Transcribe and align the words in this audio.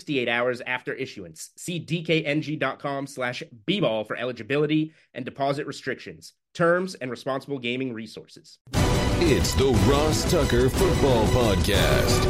68 0.00 0.28
hours 0.30 0.62
after 0.66 0.94
issuance. 0.94 1.50
See 1.56 1.78
dkng.com 1.78 3.06
slash 3.06 3.42
bball 3.68 4.06
for 4.06 4.16
eligibility 4.16 4.94
and 5.12 5.26
deposit 5.26 5.66
restrictions, 5.66 6.32
terms, 6.54 6.94
and 6.94 7.10
responsible 7.10 7.58
gaming 7.58 7.92
resources. 7.92 8.60
It's 8.72 9.52
the 9.54 9.72
Ross 9.90 10.30
Tucker 10.30 10.70
Football 10.70 11.26
Podcast. 11.26 12.24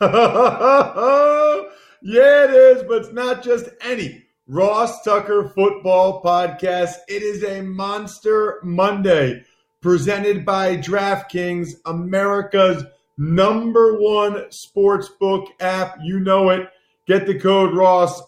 yeah, 2.02 2.44
it 2.44 2.50
is, 2.50 2.84
but 2.84 2.98
it's 2.98 3.12
not 3.12 3.42
just 3.42 3.68
any 3.80 4.22
Ross 4.46 5.02
Tucker 5.02 5.48
Football 5.48 6.22
Podcast. 6.22 6.94
It 7.08 7.24
is 7.24 7.42
a 7.42 7.62
Monster 7.62 8.60
Monday 8.62 9.42
presented 9.80 10.44
by 10.46 10.76
DraftKings, 10.76 11.72
America's– 11.84 12.84
number 13.18 13.98
one 13.98 14.50
sports 14.50 15.10
book 15.20 15.48
app. 15.60 15.98
You 16.02 16.20
know 16.20 16.50
it. 16.50 16.68
Get 17.06 17.26
the 17.26 17.38
code 17.38 17.74
Ross. 17.74 18.22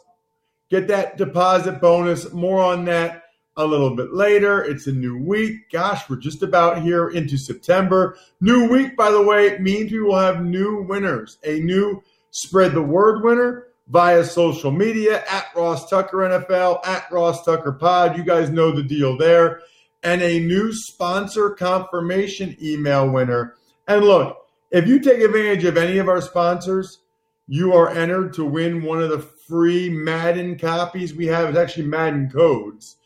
Get 0.68 0.88
that 0.88 1.16
deposit 1.16 1.80
bonus. 1.80 2.32
More 2.32 2.60
on 2.62 2.84
that 2.86 3.24
a 3.56 3.64
little 3.64 3.94
bit 3.94 4.12
later. 4.12 4.62
It's 4.62 4.86
a 4.86 4.92
new 4.92 5.16
week. 5.22 5.70
Gosh, 5.70 6.08
we're 6.08 6.16
just 6.16 6.42
about 6.42 6.82
here 6.82 7.10
into 7.10 7.36
September. 7.36 8.16
New 8.40 8.68
week, 8.68 8.96
by 8.96 9.10
the 9.10 9.22
way, 9.22 9.58
means 9.58 9.92
we 9.92 10.00
will 10.00 10.18
have 10.18 10.44
new 10.44 10.82
winners. 10.88 11.38
A 11.44 11.60
new 11.60 12.02
spread 12.30 12.72
the 12.72 12.82
word 12.82 13.22
winner 13.22 13.66
via 13.88 14.24
social 14.24 14.70
media 14.70 15.24
at 15.28 15.46
Ross 15.56 15.90
Tucker 15.90 16.18
NFL, 16.18 16.86
at 16.86 17.10
Ross 17.10 17.44
Tucker 17.44 17.72
Pod. 17.72 18.16
You 18.16 18.24
guys 18.24 18.50
know 18.50 18.70
the 18.70 18.82
deal 18.82 19.18
there. 19.18 19.62
And 20.02 20.22
a 20.22 20.40
new 20.40 20.72
sponsor 20.72 21.50
confirmation 21.50 22.56
email 22.62 23.10
winner. 23.10 23.56
And 23.86 24.04
look, 24.04 24.39
if 24.70 24.86
you 24.86 25.00
take 25.00 25.20
advantage 25.20 25.64
of 25.64 25.76
any 25.76 25.98
of 25.98 26.08
our 26.08 26.20
sponsors, 26.20 27.00
you 27.48 27.72
are 27.72 27.90
entered 27.90 28.32
to 28.34 28.44
win 28.44 28.82
one 28.82 29.02
of 29.02 29.10
the 29.10 29.18
free 29.18 29.90
Madden 29.90 30.56
copies 30.56 31.14
we 31.14 31.26
have. 31.26 31.48
It's 31.48 31.58
actually 31.58 31.86
Madden 31.86 32.30
codes. 32.30 32.96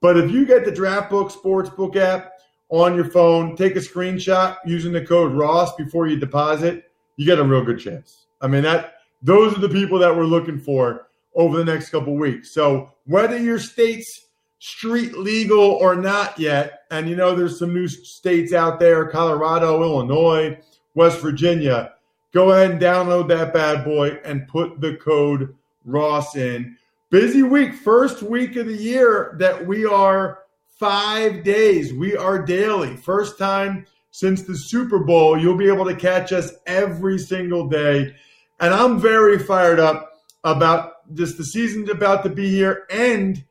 But 0.00 0.16
if 0.16 0.30
you 0.30 0.46
get 0.46 0.64
the 0.64 0.70
DraftBook 0.70 1.32
Sportsbook 1.32 1.96
app 1.96 2.34
on 2.68 2.94
your 2.94 3.10
phone, 3.10 3.56
take 3.56 3.74
a 3.74 3.80
screenshot 3.80 4.58
using 4.64 4.92
the 4.92 5.04
code 5.04 5.32
Ross 5.32 5.74
before 5.74 6.06
you 6.06 6.16
deposit, 6.16 6.90
you 7.16 7.26
get 7.26 7.40
a 7.40 7.44
real 7.44 7.64
good 7.64 7.80
chance. 7.80 8.26
I 8.40 8.46
mean 8.46 8.62
that 8.62 8.94
those 9.22 9.56
are 9.56 9.60
the 9.60 9.68
people 9.68 9.98
that 9.98 10.14
we're 10.14 10.24
looking 10.24 10.58
for 10.58 11.08
over 11.34 11.56
the 11.56 11.64
next 11.64 11.90
couple 11.90 12.14
weeks. 12.14 12.52
So 12.52 12.92
whether 13.06 13.36
your 13.36 13.58
state's 13.58 14.26
street 14.60 15.18
legal 15.18 15.60
or 15.60 15.96
not 15.96 16.38
yet, 16.38 16.82
and 16.90 17.08
you 17.08 17.16
know 17.16 17.34
there's 17.34 17.58
some 17.58 17.74
new 17.74 17.88
states 17.88 18.52
out 18.52 18.78
there, 18.78 19.08
Colorado, 19.08 19.82
Illinois, 19.82 20.58
West 20.94 21.20
Virginia, 21.20 21.94
go 22.32 22.50
ahead 22.52 22.72
and 22.72 22.80
download 22.80 23.28
that 23.28 23.52
bad 23.52 23.84
boy 23.84 24.18
and 24.24 24.48
put 24.48 24.80
the 24.80 24.96
code 24.96 25.54
Ross 25.84 26.36
in. 26.36 26.76
Busy 27.10 27.42
week, 27.42 27.74
first 27.74 28.22
week 28.22 28.56
of 28.56 28.66
the 28.66 28.76
year 28.76 29.34
that 29.38 29.66
we 29.66 29.86
are 29.86 30.40
five 30.78 31.42
days. 31.42 31.92
We 31.92 32.16
are 32.16 32.44
daily. 32.44 32.96
First 32.96 33.38
time 33.38 33.86
since 34.10 34.42
the 34.42 34.56
Super 34.56 34.98
Bowl. 34.98 35.38
You'll 35.38 35.56
be 35.56 35.68
able 35.68 35.84
to 35.86 35.96
catch 35.96 36.32
us 36.32 36.52
every 36.66 37.18
single 37.18 37.68
day. 37.68 38.14
And 38.60 38.74
I'm 38.74 39.00
very 39.00 39.38
fired 39.38 39.80
up 39.80 40.12
about 40.44 41.14
just 41.14 41.38
the 41.38 41.44
season's 41.44 41.90
about 41.90 42.22
to 42.24 42.28
be 42.28 42.50
here 42.50 42.86
and 42.90 43.44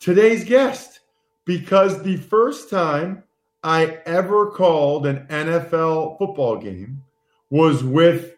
today's 0.00 0.44
guest 0.44 1.00
because 1.44 2.02
the 2.02 2.16
first 2.16 2.68
time 2.68 3.22
I 3.66 3.98
ever 4.06 4.52
called 4.52 5.08
an 5.08 5.26
NFL 5.28 6.18
football 6.18 6.56
game 6.56 7.02
was 7.50 7.82
with 7.82 8.36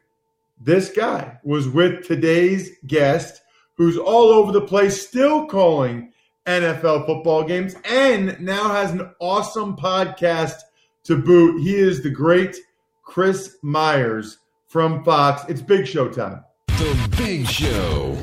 this 0.58 0.88
guy, 0.88 1.38
was 1.44 1.68
with 1.68 2.06
today's 2.06 2.70
guest, 2.86 3.42
who's 3.74 3.98
all 3.98 4.30
over 4.30 4.52
the 4.52 4.62
place, 4.62 5.06
still 5.06 5.44
calling 5.44 6.14
NFL 6.46 7.04
football 7.04 7.44
games, 7.44 7.76
and 7.84 8.40
now 8.40 8.70
has 8.70 8.90
an 8.92 9.10
awesome 9.18 9.76
podcast 9.76 10.54
to 11.04 11.18
boot. 11.18 11.60
He 11.60 11.74
is 11.74 12.02
the 12.02 12.08
great 12.08 12.56
Chris 13.02 13.58
Myers 13.60 14.38
from 14.66 15.04
Fox. 15.04 15.42
It's 15.46 15.60
Big 15.60 15.86
Show 15.86 16.08
time. 16.08 16.42
The 16.68 17.14
Big 17.18 17.46
Show. 17.46 18.16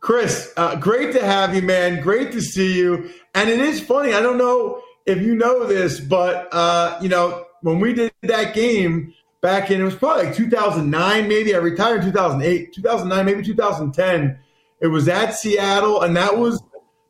Chris, 0.00 0.52
uh, 0.56 0.74
great 0.74 1.12
to 1.12 1.24
have 1.24 1.54
you, 1.54 1.62
man. 1.62 2.02
Great 2.02 2.32
to 2.32 2.40
see 2.40 2.76
you. 2.76 3.08
And 3.36 3.48
it 3.48 3.60
is 3.60 3.78
funny. 3.78 4.12
I 4.14 4.20
don't 4.20 4.38
know 4.38 4.82
if 5.06 5.22
you 5.22 5.34
know 5.34 5.66
this, 5.66 6.00
but 6.00 6.48
uh, 6.52 6.98
you 7.00 7.08
know 7.08 7.46
when 7.62 7.80
we 7.80 7.94
did 7.94 8.12
that 8.22 8.54
game 8.54 9.14
back 9.40 9.70
in 9.70 9.80
it 9.80 9.84
was 9.84 9.94
probably 9.94 10.26
like 10.26 10.34
2009, 10.34 11.28
maybe 11.28 11.54
I 11.54 11.58
retired 11.58 12.00
in 12.00 12.06
2008, 12.06 12.72
2009, 12.74 13.26
maybe 13.26 13.42
2010. 13.42 14.38
It 14.80 14.88
was 14.88 15.08
at 15.08 15.34
Seattle, 15.34 16.02
and 16.02 16.16
that 16.16 16.36
was 16.36 16.62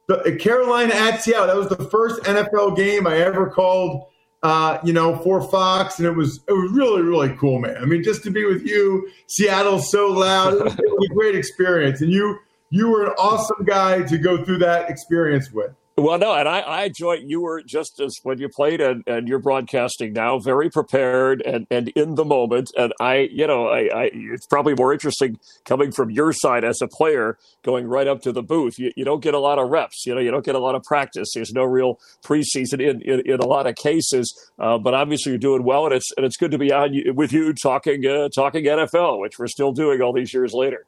the 0.07 0.37
Carolina 0.39 0.95
at 0.95 1.23
Seattle. 1.23 1.47
That 1.47 1.57
was 1.57 1.69
the 1.69 1.84
first 1.91 2.23
NFL 2.23 2.77
game 2.77 3.07
I 3.07 3.19
ever 3.19 3.51
called. 3.51 4.05
Uh, 4.43 4.78
you 4.84 4.93
know, 4.93 5.17
for 5.17 5.41
Fox, 5.51 5.99
and 5.99 6.07
it 6.07 6.13
was 6.13 6.41
it 6.47 6.53
was 6.53 6.71
really 6.71 7.03
really 7.03 7.34
cool, 7.37 7.59
man. 7.59 7.78
I 7.78 7.87
mean, 7.87 8.05
just 8.05 8.23
to 8.25 8.31
be 8.31 8.45
with 8.45 8.65
you, 8.65 9.11
Seattle's 9.27 9.91
so 9.91 10.09
loud. 10.09 10.55
It 10.55 10.63
was, 10.63 10.75
it 10.75 10.84
was 10.84 11.09
a 11.11 11.15
great 11.15 11.34
experience, 11.34 12.01
and 12.03 12.13
you 12.13 12.39
you 12.71 12.89
were 12.89 13.07
an 13.07 13.15
awesome 13.19 13.65
guy 13.65 14.03
to 14.03 14.19
go 14.19 14.45
through 14.45 14.59
that 14.59 14.89
experience 14.91 15.51
with. 15.51 15.73
Well, 15.99 16.19
no, 16.19 16.34
and 16.34 16.47
I, 16.47 16.61
I 16.61 16.84
enjoy 16.84 17.21
you 17.25 17.41
were 17.41 17.62
just 17.62 18.01
as 18.01 18.12
when 18.23 18.39
you 18.39 18.51
played 18.51 18.83
and, 18.83 19.03
and 19.07 19.27
you're 19.27 19.39
broadcasting 19.39 20.12
now, 20.12 20.39
very 20.39 20.69
prepared 20.69 21.41
and, 21.41 21.67
and 21.71 21.89
in 21.89 22.17
the 22.17 22.25
moment. 22.25 22.71
And 22.77 22.93
I, 23.01 23.31
you 23.33 23.47
know, 23.47 23.69
I, 23.69 23.89
I, 23.95 24.11
it's 24.12 24.45
probably 24.45 24.75
more 24.75 24.93
interesting 24.93 25.39
coming 25.65 25.93
from 25.93 26.11
your 26.11 26.34
side 26.34 26.65
as 26.65 26.83
a 26.83 26.87
player, 26.87 27.39
going 27.65 27.87
right 27.87 28.07
up 28.07 28.21
to 28.23 28.33
the 28.33 28.43
booth. 28.43 28.79
You, 28.79 28.93
you 28.95 29.07
don't 29.07 29.23
get 29.23 29.33
a 29.33 29.39
lot 29.39 29.59
of 29.59 29.71
reps, 29.71 30.05
you 30.05 30.15
know, 30.15 30.21
you 30.21 30.31
don't 30.31 30.45
get 30.45 30.55
a 30.55 30.59
lot 30.59 30.75
of 30.75 30.83
practice. 30.83 31.31
There's 31.34 31.55
no 31.55 31.65
real 31.65 31.99
preseason 32.23 32.75
in, 32.75 33.01
in, 33.01 33.21
in 33.21 33.41
a 33.41 33.47
lot 33.47 33.67
of 33.67 33.75
cases. 33.77 34.31
Uh, 34.59 34.77
but 34.77 34.93
obviously 34.93 35.33
you're 35.33 35.39
doing 35.39 35.65
well, 35.65 35.87
and 35.87 35.95
it's 35.95 36.13
and 36.19 36.27
it's 36.27 36.37
good 36.37 36.51
to 36.51 36.59
be 36.59 36.75
on 36.75 36.95
with 37.15 37.33
you 37.33 37.55
talking 37.55 38.05
uh, 38.07 38.28
talking 38.34 38.67
NFL, 38.67 39.19
which 39.19 39.39
we're 39.39 39.47
still 39.47 39.73
doing 39.73 40.03
all 40.03 40.13
these 40.13 40.34
years 40.34 40.53
later. 40.53 40.84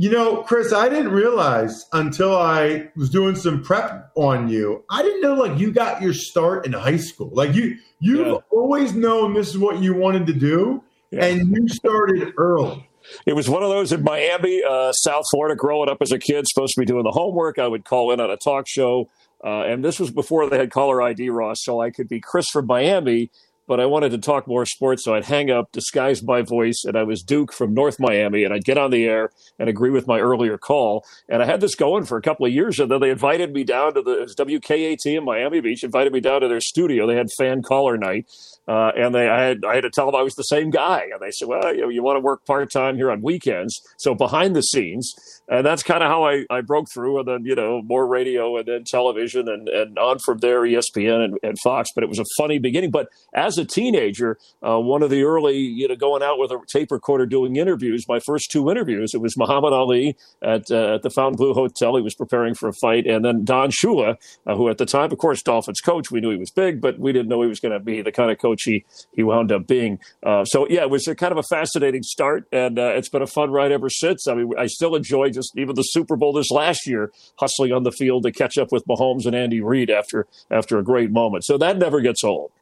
You 0.00 0.08
know, 0.08 0.42
Chris, 0.44 0.72
I 0.72 0.88
didn't 0.88 1.12
realize 1.12 1.84
until 1.92 2.34
I 2.34 2.88
was 2.96 3.10
doing 3.10 3.36
some 3.36 3.62
prep 3.62 4.10
on 4.14 4.48
you. 4.48 4.82
I 4.88 5.02
didn't 5.02 5.20
know 5.20 5.34
like 5.34 5.58
you 5.58 5.72
got 5.72 6.00
your 6.00 6.14
start 6.14 6.64
in 6.64 6.72
high 6.72 6.96
school. 6.96 7.28
Like 7.34 7.54
you 7.54 7.76
you've 7.98 8.26
yeah. 8.26 8.38
always 8.50 8.94
known 8.94 9.34
this 9.34 9.50
is 9.50 9.58
what 9.58 9.82
you 9.82 9.92
wanted 9.92 10.26
to 10.28 10.32
do 10.32 10.82
yeah. 11.10 11.26
and 11.26 11.54
you 11.54 11.68
started 11.68 12.32
early. 12.38 12.88
It 13.26 13.34
was 13.34 13.50
one 13.50 13.62
of 13.62 13.68
those 13.68 13.92
in 13.92 14.02
Miami, 14.02 14.62
uh, 14.66 14.92
South 14.92 15.26
Florida, 15.30 15.54
growing 15.54 15.90
up 15.90 15.98
as 16.00 16.12
a 16.12 16.18
kid, 16.18 16.48
supposed 16.48 16.72
to 16.76 16.80
be 16.80 16.86
doing 16.86 17.04
the 17.04 17.10
homework. 17.10 17.58
I 17.58 17.68
would 17.68 17.84
call 17.84 18.10
in 18.10 18.20
on 18.20 18.30
a 18.30 18.38
talk 18.38 18.66
show. 18.66 19.10
Uh, 19.44 19.64
and 19.64 19.84
this 19.84 20.00
was 20.00 20.10
before 20.10 20.48
they 20.48 20.56
had 20.56 20.70
caller 20.70 21.02
ID, 21.02 21.28
Ross, 21.28 21.62
so 21.62 21.78
I 21.78 21.90
could 21.90 22.08
be 22.08 22.20
Chris 22.20 22.46
from 22.50 22.64
Miami 22.64 23.30
but 23.70 23.78
I 23.78 23.86
wanted 23.86 24.10
to 24.10 24.18
talk 24.18 24.48
more 24.48 24.66
sports, 24.66 25.04
so 25.04 25.14
I'd 25.14 25.26
hang 25.26 25.48
up, 25.48 25.70
disguise 25.70 26.24
my 26.24 26.42
voice, 26.42 26.82
and 26.84 26.96
I 26.96 27.04
was 27.04 27.22
Duke 27.22 27.52
from 27.52 27.72
North 27.72 28.00
Miami, 28.00 28.42
and 28.42 28.52
I'd 28.52 28.64
get 28.64 28.76
on 28.76 28.90
the 28.90 29.04
air 29.04 29.30
and 29.60 29.68
agree 29.68 29.90
with 29.90 30.08
my 30.08 30.18
earlier 30.18 30.58
call. 30.58 31.06
And 31.28 31.40
I 31.40 31.46
had 31.46 31.60
this 31.60 31.76
going 31.76 32.04
for 32.04 32.18
a 32.18 32.20
couple 32.20 32.44
of 32.44 32.52
years, 32.52 32.80
and 32.80 32.90
then 32.90 33.00
they 33.00 33.10
invited 33.10 33.52
me 33.52 33.62
down 33.62 33.94
to 33.94 34.02
the 34.02 34.34
WKAT 34.36 35.06
in 35.06 35.24
Miami 35.24 35.60
Beach, 35.60 35.84
invited 35.84 36.12
me 36.12 36.18
down 36.18 36.40
to 36.40 36.48
their 36.48 36.60
studio. 36.60 37.06
They 37.06 37.14
had 37.14 37.28
fan 37.38 37.62
caller 37.62 37.96
night, 37.96 38.26
uh, 38.70 38.92
and 38.96 39.12
they 39.12 39.28
I 39.28 39.42
had 39.42 39.64
I 39.64 39.74
had 39.74 39.80
to 39.80 39.90
tell 39.90 40.06
them 40.06 40.14
I 40.14 40.22
was 40.22 40.36
the 40.36 40.44
same 40.44 40.70
guy, 40.70 41.08
and 41.12 41.20
they 41.20 41.32
said, 41.32 41.48
"Well, 41.48 41.74
you, 41.74 41.80
know, 41.80 41.88
you 41.88 42.04
want 42.04 42.18
to 42.18 42.20
work 42.20 42.46
part 42.46 42.70
time 42.70 42.94
here 42.94 43.10
on 43.10 43.20
weekends, 43.20 43.80
so 43.98 44.14
behind 44.14 44.54
the 44.54 44.62
scenes." 44.62 45.12
And 45.48 45.66
that's 45.66 45.82
kind 45.82 46.04
of 46.04 46.08
how 46.08 46.22
I, 46.22 46.44
I 46.48 46.60
broke 46.60 46.86
through, 46.88 47.18
and 47.18 47.26
then 47.26 47.44
you 47.44 47.56
know 47.56 47.82
more 47.82 48.06
radio, 48.06 48.56
and 48.56 48.68
then 48.68 48.84
television, 48.84 49.48
and, 49.48 49.68
and 49.68 49.98
on 49.98 50.20
from 50.20 50.38
there 50.38 50.60
ESPN 50.60 51.24
and, 51.24 51.38
and 51.42 51.58
Fox. 51.64 51.90
But 51.92 52.04
it 52.04 52.08
was 52.08 52.20
a 52.20 52.24
funny 52.38 52.60
beginning. 52.60 52.92
But 52.92 53.08
as 53.34 53.58
a 53.58 53.64
teenager, 53.64 54.38
uh, 54.64 54.78
one 54.78 55.02
of 55.02 55.10
the 55.10 55.24
early, 55.24 55.58
you 55.58 55.88
know, 55.88 55.96
going 55.96 56.22
out 56.22 56.38
with 56.38 56.52
a 56.52 56.60
tape 56.68 56.92
recorder 56.92 57.26
doing 57.26 57.56
interviews, 57.56 58.04
my 58.06 58.20
first 58.20 58.52
two 58.52 58.70
interviews, 58.70 59.14
it 59.14 59.20
was 59.20 59.36
Muhammad 59.36 59.72
Ali 59.72 60.16
at, 60.42 60.70
uh, 60.70 60.94
at 60.94 61.02
the 61.02 61.10
Fontainebleau 61.10 61.54
Hotel. 61.54 61.96
He 61.96 62.02
was 62.02 62.14
preparing 62.14 62.54
for 62.54 62.68
a 62.68 62.72
fight. 62.74 63.08
And 63.08 63.24
then 63.24 63.44
Don 63.44 63.72
Shula, 63.72 64.14
uh, 64.46 64.54
who 64.54 64.68
at 64.68 64.78
the 64.78 64.86
time, 64.86 65.10
of 65.10 65.18
course, 65.18 65.42
Dolphins 65.42 65.80
coach, 65.80 66.12
we 66.12 66.20
knew 66.20 66.30
he 66.30 66.36
was 66.36 66.52
big, 66.52 66.80
but 66.80 67.00
we 67.00 67.12
didn't 67.12 67.26
know 67.26 67.42
he 67.42 67.48
was 67.48 67.58
going 67.58 67.72
to 67.72 67.80
be 67.80 68.00
the 68.00 68.12
kind 68.12 68.30
of 68.30 68.38
coach 68.38 68.59
he, 68.64 68.84
he 69.12 69.22
wound 69.22 69.52
up 69.52 69.66
being. 69.66 69.98
Uh, 70.22 70.44
so, 70.44 70.66
yeah, 70.68 70.82
it 70.82 70.90
was 70.90 71.06
a 71.08 71.14
kind 71.14 71.32
of 71.32 71.38
a 71.38 71.42
fascinating 71.42 72.02
start. 72.02 72.46
And 72.52 72.78
uh, 72.78 72.92
it's 72.94 73.08
been 73.08 73.22
a 73.22 73.26
fun 73.26 73.50
ride 73.50 73.72
ever 73.72 73.90
since. 73.90 74.26
I 74.26 74.34
mean, 74.34 74.52
I 74.58 74.66
still 74.66 74.94
enjoy 74.94 75.30
just 75.30 75.52
even 75.56 75.74
the 75.74 75.82
Super 75.82 76.16
Bowl 76.16 76.32
this 76.32 76.50
last 76.50 76.86
year, 76.86 77.12
hustling 77.36 77.72
on 77.72 77.82
the 77.82 77.92
field 77.92 78.24
to 78.24 78.32
catch 78.32 78.58
up 78.58 78.72
with 78.72 78.84
Mahomes 78.86 79.26
and 79.26 79.34
Andy 79.34 79.60
Reid 79.60 79.90
after, 79.90 80.26
after 80.50 80.78
a 80.78 80.84
great 80.84 81.10
moment. 81.10 81.44
So 81.44 81.58
that 81.58 81.78
never 81.78 82.00
gets 82.00 82.24
old. 82.24 82.52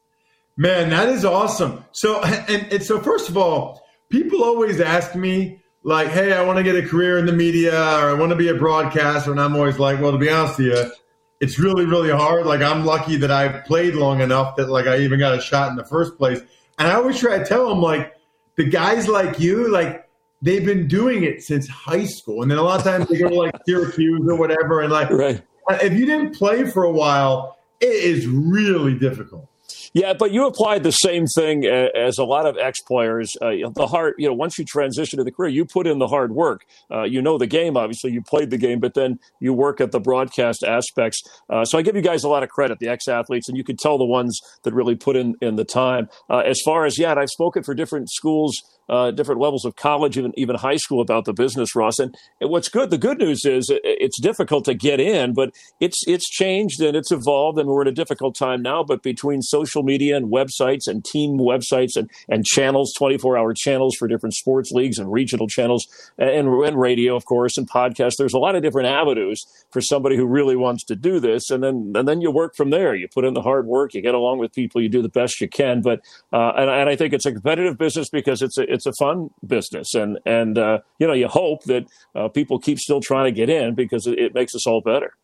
Man, 0.57 0.91
that 0.91 1.09
is 1.09 1.25
awesome. 1.25 1.85
So, 1.93 2.21
and, 2.49 2.73
and 2.73 2.83
so 2.83 3.01
first 3.01 3.29
of 3.29 3.39
all, 3.39 3.83
people 4.11 4.43
always 4.43 4.81
ask 4.81 5.15
me 5.15 5.61
like, 5.85 6.09
"Hey, 6.09 6.33
I 6.33 6.45
want 6.45 6.59
to 6.59 6.65
get 6.65 6.77
a 6.77 6.87
career 6.87 7.17
in 7.17 7.27
the 7.27 7.33
media, 7.33 7.73
or 7.73 8.11
I 8.11 8.15
want 8.15 8.31
to 8.31 8.37
be 8.37 8.49
a 8.49 8.55
broadcaster," 8.55 9.31
and 9.31 9.41
I'm 9.41 9.55
always 9.55 9.79
like, 9.79 10.01
"Well, 10.01 10.13
to 10.13 10.19
be 10.19 10.29
honest 10.29 10.59
with 10.59 10.67
you, 10.67 10.91
it's 11.41 11.59
really, 11.59 11.85
really 11.85 12.11
hard. 12.11 12.47
Like, 12.47 12.63
I'm 12.63 12.85
lucky 12.85 13.17
that 13.17 13.31
I 13.31 13.61
played 13.61 13.95
long 13.95 14.21
enough 14.21 14.57
that 14.57 14.69
like 14.69 14.87
I 14.87 14.99
even 14.99 15.19
got 15.19 15.37
a 15.37 15.41
shot 15.41 15.71
in 15.71 15.77
the 15.77 15.85
first 15.85 16.17
place." 16.17 16.41
And 16.79 16.89
I 16.89 16.95
always 16.95 17.19
try 17.19 17.39
to 17.39 17.45
tell 17.45 17.69
them 17.69 17.81
like, 17.81 18.15
the 18.57 18.65
guys 18.65 19.09
like 19.09 19.41
you, 19.41 19.71
like 19.71 20.09
they've 20.43 20.65
been 20.65 20.89
doing 20.89 21.23
it 21.23 21.43
since 21.43 21.67
high 21.69 22.05
school, 22.05 22.43
and 22.43 22.51
then 22.51 22.59
a 22.59 22.63
lot 22.63 22.79
of 22.79 22.85
times 22.85 23.09
they 23.09 23.17
go 23.17 23.29
to 23.29 23.35
like 23.35 23.55
Syracuse 23.67 24.29
or 24.29 24.37
whatever, 24.37 24.83
and 24.83 24.93
like, 24.93 25.11
right. 25.11 25.41
if 25.71 25.93
you 25.93 26.05
didn't 26.05 26.35
play 26.35 26.69
for 26.69 26.85
a 26.85 26.91
while, 26.91 27.57
it 27.81 27.87
is 27.87 28.27
really 28.27 28.99
difficult. 28.99 29.49
Yeah, 29.93 30.13
but 30.13 30.33
you 30.33 30.47
applied 30.47 30.83
the 30.83 30.91
same 30.91 31.27
thing 31.27 31.65
as 31.65 32.19
a 32.19 32.25
lot 32.25 32.47
of 32.47 32.57
ex 32.59 32.81
players. 32.81 33.33
Uh, 33.41 33.51
the 33.75 33.87
hard, 33.87 34.15
you 34.19 34.29
know, 34.29 34.35
once 34.35 34.59
you 34.59 34.65
transition 34.65 35.19
to 35.19 35.25
the 35.25 35.33
career, 35.33 35.51
you 35.51 35.65
put 35.65 35.87
in 35.87 35.99
the 35.99 36.09
hard 36.09 36.33
work. 36.33 36.65
Uh, 36.91 37.05
you 37.05 37.23
know 37.23 37.39
the 37.39 37.47
game, 37.47 37.77
obviously, 37.77 38.13
you 38.13 38.23
played 38.23 38.51
the 38.51 38.59
game, 38.59 38.81
but 38.81 38.95
then 38.95 39.19
you 39.41 39.53
work 39.53 39.81
at 39.81 39.93
the 39.93 40.01
broadcast 40.01 40.63
aspects. 40.63 41.23
Uh, 41.49 41.65
so 41.65 41.79
I 41.79 41.83
give 41.83 41.97
you 41.97 42.03
guys 42.03 42.25
a 42.25 42.29
lot 42.29 42.43
of 42.43 42.49
credit, 42.49 42.79
the 42.79 42.89
ex 42.89 43.09
athletes, 43.09 43.49
and 43.49 43.57
you 43.57 43.65
can 43.65 43.77
tell 43.77 43.99
the 43.99 44.05
ones 44.05 44.39
that 44.65 44.75
really 44.75 44.95
put 44.95 45.17
in, 45.17 45.35
in 45.41 45.57
the 45.57 45.65
time. 45.65 46.09
Uh, 46.29 46.39
as 46.39 46.61
far 46.65 46.85
as, 46.85 46.99
yeah, 46.99 47.15
I've 47.15 47.31
spoken 47.31 47.63
for 47.63 47.75
different 47.75 48.11
schools 48.11 48.63
uh, 48.89 49.11
different 49.11 49.41
levels 49.41 49.65
of 49.65 49.77
college, 49.77 50.17
even 50.17 50.33
even 50.37 50.57
high 50.57 50.77
school, 50.77 51.01
about 51.01 51.25
the 51.25 51.33
business, 51.33 51.75
Ross. 51.75 51.99
And, 51.99 52.15
and 52.41 52.51
what's 52.51 52.69
good, 52.69 52.91
the 52.91 52.99
good 52.99 53.19
news 53.19 53.45
is 53.45 53.71
it's 53.85 54.21
difficult 54.21 54.65
to 54.67 54.75
get 54.75 55.01
in, 55.01 55.35
but 55.35 55.51
it's 55.81 56.03
it's 56.07 56.29
changed 56.29 56.81
and 56.81 56.97
it's 56.97 57.13
evolved, 57.13 57.59
and 57.59 57.69
we're 57.69 57.83
in 57.83 57.89
a 57.89 57.93
difficult 57.93 58.35
time 58.35 58.63
now. 58.63 58.83
But 58.83 59.03
between 59.03 59.43
social 59.43 59.83
media 59.83 60.17
and 60.17 60.33
websites 60.33 60.87
and 60.87 61.05
team 61.05 61.39
websites 61.39 61.97
and 61.97 62.11
and 62.29 62.45
channels, 62.45 62.93
twenty 62.97 63.19
four 63.19 63.37
hour 63.37 63.55
channels 63.55 63.97
for 63.97 64.09
different 64.09 64.35
sports 64.35 64.71
leagues 64.73 64.99
and 64.99 65.13
regional 65.13 65.47
channels, 65.49 65.87
and, 66.19 66.49
and 66.49 66.81
radio, 66.81 67.17
of 67.17 67.25
course, 67.25 67.57
and 67.57 67.69
podcasts. 67.69 68.17
There's 68.19 68.35
a 68.35 68.39
lot 68.39 68.55
of 68.55 68.63
different 68.63 68.89
avenues 68.89 69.45
for 69.71 69.81
somebody 69.81 70.17
who 70.17 70.27
really 70.27 70.57
wants 70.57 70.85
to 70.85 70.97
do 70.97 71.21
this, 71.21 71.51
and 71.51 71.63
then 71.63 71.93
and 71.95 72.09
then 72.09 72.21
you 72.21 72.31
work 72.31 72.55
from 72.57 72.71
there. 72.71 72.95
You 72.95 73.09
put 73.09 73.25
in 73.25 73.35
the 73.35 73.43
hard 73.43 73.67
work, 73.67 73.95
you 73.95 74.01
get 74.01 74.15
along 74.15 74.39
with 74.39 74.53
people, 74.53 74.81
you 74.81 74.89
do 74.89 75.03
the 75.03 75.09
best 75.09 75.41
you 75.41 75.49
can. 75.49 75.83
But 75.83 76.01
uh, 76.33 76.53
and, 76.57 76.71
and 76.71 76.89
I 76.89 76.97
think 76.97 77.13
it's 77.13 77.27
a 77.27 77.33
competitive 77.33 77.77
business 77.77 78.09
because 78.09 78.43
it's 78.43 78.59
a 78.59 78.73
it's 78.73 78.87
a 78.87 78.93
fun 78.93 79.31
business, 79.47 79.95
and 79.95 80.19
and 80.25 80.59
uh, 80.59 80.79
you 80.99 81.07
know 81.07 81.13
you 81.13 81.29
hope 81.29 81.65
that 81.65 81.87
uh, 82.15 82.29
people 82.29 82.59
keep 82.59 82.79
still 82.79 83.01
trying 83.01 83.27
to 83.27 83.33
get 83.33 83.51
in 83.51 83.75
because 83.75 84.07
it, 84.07 84.19
it 84.19 84.35
makes 84.35 84.55
us 84.55 84.67
all 84.67 84.81
better. 84.81 85.15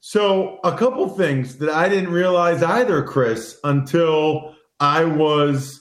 So 0.00 0.60
a 0.62 0.76
couple 0.76 1.08
things 1.08 1.58
that 1.58 1.70
I 1.70 1.88
didn't 1.88 2.10
realize 2.10 2.62
either, 2.62 3.02
Chris, 3.02 3.58
until 3.64 4.54
I 4.78 5.04
was, 5.04 5.80